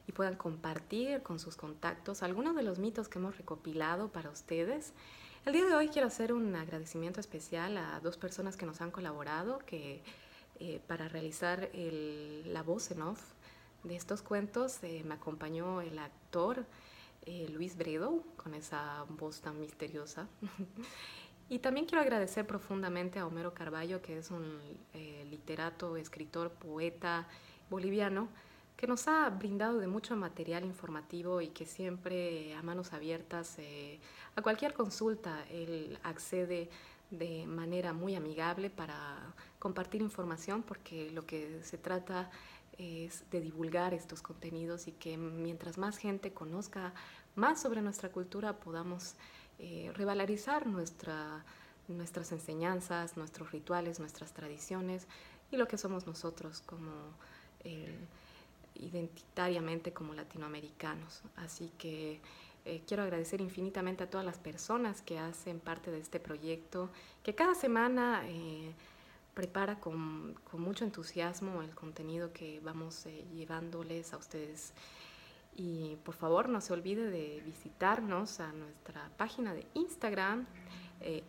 y 0.05 0.11
puedan 0.11 0.35
compartir 0.35 1.23
con 1.23 1.39
sus 1.39 1.55
contactos 1.55 2.23
algunos 2.23 2.57
de 2.57 2.63
los 2.63 2.77
mitos 2.77 3.07
que 3.07 3.19
hemos 3.19 3.37
recopilado 3.37 4.09
para 4.09 4.29
ustedes. 4.29 4.91
El 5.45 5.53
día 5.53 5.65
de 5.65 5.75
hoy 5.75 5.87
quiero 5.87 6.09
hacer 6.09 6.33
un 6.33 6.53
agradecimiento 6.57 7.21
especial 7.21 7.77
a 7.77 8.01
dos 8.01 8.17
personas 8.17 8.57
que 8.57 8.65
nos 8.65 8.81
han 8.81 8.91
colaborado 8.91 9.59
que, 9.59 10.03
eh, 10.59 10.81
para 10.87 11.07
realizar 11.07 11.69
la 11.73 12.63
voz 12.63 12.91
en 12.91 13.01
off 13.01 13.23
de 13.85 13.95
estos 13.95 14.21
cuentos. 14.21 14.83
Eh, 14.83 15.03
me 15.05 15.13
acompañó 15.13 15.79
el 15.79 15.99
actor 15.99 16.65
Luis 17.53 17.77
Bredo 17.77 18.23
con 18.35 18.55
esa 18.55 19.05
voz 19.07 19.39
tan 19.39 19.59
misteriosa. 19.61 20.27
y 21.49 21.59
también 21.59 21.85
quiero 21.85 22.01
agradecer 22.01 22.45
profundamente 22.45 23.19
a 23.19 23.25
Homero 23.25 23.53
Carballo, 23.53 24.01
que 24.01 24.17
es 24.17 24.31
un 24.31 24.59
literato, 25.29 25.97
escritor, 25.97 26.51
poeta 26.51 27.27
boliviano 27.69 28.27
que 28.79 28.87
nos 28.87 29.09
ha 29.09 29.29
brindado 29.29 29.77
de 29.79 29.87
mucho 29.87 30.15
material 30.15 30.63
informativo 30.63 31.41
y 31.41 31.49
que 31.49 31.65
siempre 31.65 32.55
a 32.55 32.61
manos 32.61 32.93
abiertas 32.93 33.55
eh, 33.59 33.99
a 34.37 34.41
cualquier 34.41 34.73
consulta 34.73 35.45
él 35.51 35.99
accede 36.03 36.69
de 37.11 37.45
manera 37.45 37.91
muy 37.91 38.15
amigable 38.15 38.69
para 38.69 39.17
compartir 39.59 40.01
información 40.01 40.63
porque 40.63 41.11
lo 41.11 41.25
que 41.25 41.59
se 41.61 41.77
trata 41.77 42.29
es 42.77 43.29
de 43.31 43.41
divulgar 43.41 43.93
estos 43.93 44.21
contenidos 44.21 44.87
y 44.87 44.93
que 44.93 45.17
mientras 45.17 45.77
más 45.77 45.97
gente 45.97 46.31
conozca 46.31 46.93
más 47.35 47.61
sobre 47.61 47.81
nuestra 47.81 48.13
cultura 48.13 48.53
podamos 48.53 49.15
eh, 49.59 49.91
revalorizar 49.95 50.65
nuestra, 50.67 51.43
nuestras 51.87 52.31
enseñanzas, 52.31 53.17
nuestros 53.17 53.51
rituales, 53.51 53.99
nuestras 53.99 54.33
tradiciones 54.33 55.07
y 55.51 55.57
lo 55.57 55.67
que 55.67 55.77
somos 55.77 56.07
nosotros 56.07 56.61
como 56.65 56.91
el 57.63 58.07
identitariamente 58.79 59.93
como 59.93 60.13
latinoamericanos. 60.13 61.21
Así 61.35 61.71
que 61.77 62.19
eh, 62.65 62.81
quiero 62.87 63.03
agradecer 63.03 63.41
infinitamente 63.41 64.03
a 64.03 64.09
todas 64.09 64.25
las 64.25 64.37
personas 64.37 65.01
que 65.01 65.19
hacen 65.19 65.59
parte 65.59 65.91
de 65.91 65.99
este 65.99 66.19
proyecto, 66.19 66.89
que 67.23 67.35
cada 67.35 67.55
semana 67.55 68.23
eh, 68.25 68.73
prepara 69.33 69.79
con, 69.79 70.35
mucho 70.53 70.83
entusiasmo 70.83 71.61
el 71.61 71.73
contenido 71.75 72.33
que 72.33 72.59
vamos 72.61 73.05
eh, 73.05 73.25
llevándoles 73.33 74.13
a 74.13 74.17
ustedes. 74.17 74.73
Y 75.59 75.97
por 76.05 76.15
favor 76.15 76.47
no 76.47 76.61
se 76.61 76.71
olvide 76.71 77.09
de 77.09 77.41
visitarnos 77.45 78.39
a 78.39 78.53
nuestra 78.53 79.11
página 79.17 79.53
de 79.53 79.67
Instagram, 79.73 80.45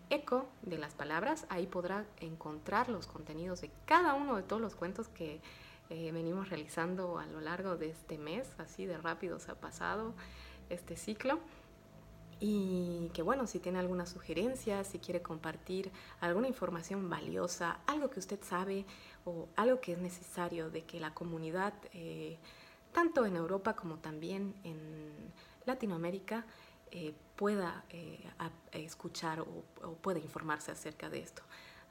Eco 0.09 0.49
de 0.63 0.79
las 0.79 0.95
Palabras. 0.95 1.47
Ahí 1.49 1.67
podrá 1.67 2.07
encontrar 2.21 2.89
los 2.89 3.09
contenidos 3.09 3.61
de 3.63 3.73
cada 3.87 4.15
uno 4.15 4.37
de 4.37 4.45
todos 4.45 4.63
los 4.63 4.77
cuentos 4.77 5.09
que 5.09 5.41
eh, 5.89 6.13
venimos 6.13 6.49
realizando 6.49 7.19
a 7.19 7.27
lo 7.27 7.41
largo 7.41 7.77
de 7.77 7.91
este 7.91 8.19
mes, 8.19 8.49
así 8.59 8.87
de 8.87 8.99
rápido 8.99 9.41
se 9.41 9.51
ha 9.51 9.57
pasado 9.57 10.15
este 10.69 10.97
ciclo. 10.97 11.41
Y 12.39 13.11
que 13.13 13.23
bueno, 13.23 13.49
si 13.49 13.59
tiene 13.59 13.81
alguna 13.81 14.07
sugerencia, 14.07 14.85
si 14.85 15.01
quiere 15.01 15.23
compartir 15.23 15.91
alguna 16.21 16.47
información 16.47 17.11
valiosa, 17.11 17.81
algo 17.89 18.11
que 18.11 18.21
usted 18.21 18.39
sabe 18.45 18.87
o 19.25 19.49
algo 19.57 19.81
que 19.81 19.95
es 19.95 19.99
necesario 19.99 20.71
de 20.71 20.85
que 20.85 21.01
la 21.01 21.15
comunidad, 21.15 21.75
eh, 21.93 22.39
tanto 22.93 23.27
en 23.27 23.37
Europa 23.37 23.75
como 23.75 23.99
también 23.99 24.55
en 24.65 25.33
Latinoamérica, 25.67 26.45
eh, 26.91 27.15
pueda 27.37 27.85
escuchar 28.73 29.41
o, 29.41 29.47
pueda 30.03 30.19
informarse 30.19 30.71
acerca 30.71 31.09
de 31.09 31.21
esto. 31.21 31.43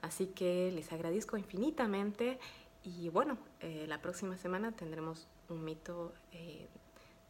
Así 0.01 0.27
que 0.27 0.71
les 0.71 0.91
agradezco 0.91 1.37
infinitamente 1.37 2.39
y 2.83 3.09
bueno, 3.09 3.37
eh, 3.59 3.85
la 3.87 4.01
próxima 4.01 4.37
semana 4.37 4.71
tendremos 4.71 5.27
un 5.49 5.63
mito 5.63 6.13
eh, 6.31 6.67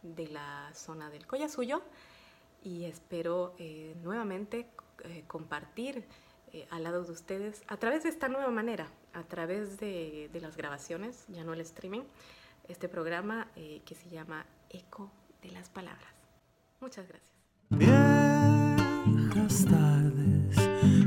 de 0.04 0.28
la 0.28 0.72
zona 0.74 1.10
del 1.10 1.26
Collasuyo 1.26 1.82
y 2.64 2.86
espero 2.86 3.56
eh, 3.58 3.96
nuevamente 4.04 4.68
compartir 5.28 6.04
al 6.72 6.84
lado 6.84 7.04
de 7.06 7.12
ustedes 7.12 7.64
a 7.68 7.78
través 7.78 8.04
de 8.04 8.10
esta 8.10 8.28
nueva 8.28 8.50
manera, 8.50 8.88
a 9.14 9.24
través 9.24 9.80
de, 9.80 10.30
de 10.34 10.42
las 10.42 10.58
grabaciones, 10.58 11.26
ya 11.30 11.46
no 11.46 11.54
el 11.54 11.62
streaming, 11.62 12.02
este 12.70 12.88
programa 12.88 13.48
que 13.56 13.96
se 13.96 14.10
llama 14.10 14.46
Eco 14.70 15.12
de 15.42 15.52
las 15.52 15.70
Palabras. 15.70 16.14
Muchas 16.80 17.08
gracias. 17.08 17.34
Viejas 17.70 19.66
tardes 19.66 20.58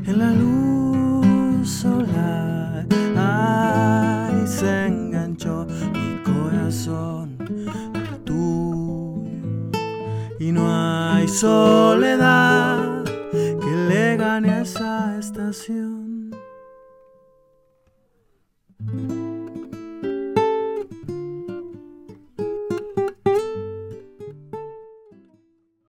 en 0.06 0.18
la 0.18 0.30
luz 0.30 1.68
solar. 1.68 2.86
Ay, 3.16 4.46
se 4.46 4.86
enganchó 4.86 5.66
mi 5.92 6.22
corazón 6.22 7.38
al 7.94 8.18
tuyo. 8.24 9.24
Y 10.38 10.52
no 10.52 10.66
hay 10.68 11.28
soledad 11.28 13.04
que 13.32 13.76
le 13.88 14.16
gane 14.16 14.50
a 14.50 14.62
esa 14.62 15.18
estación. 15.18 16.01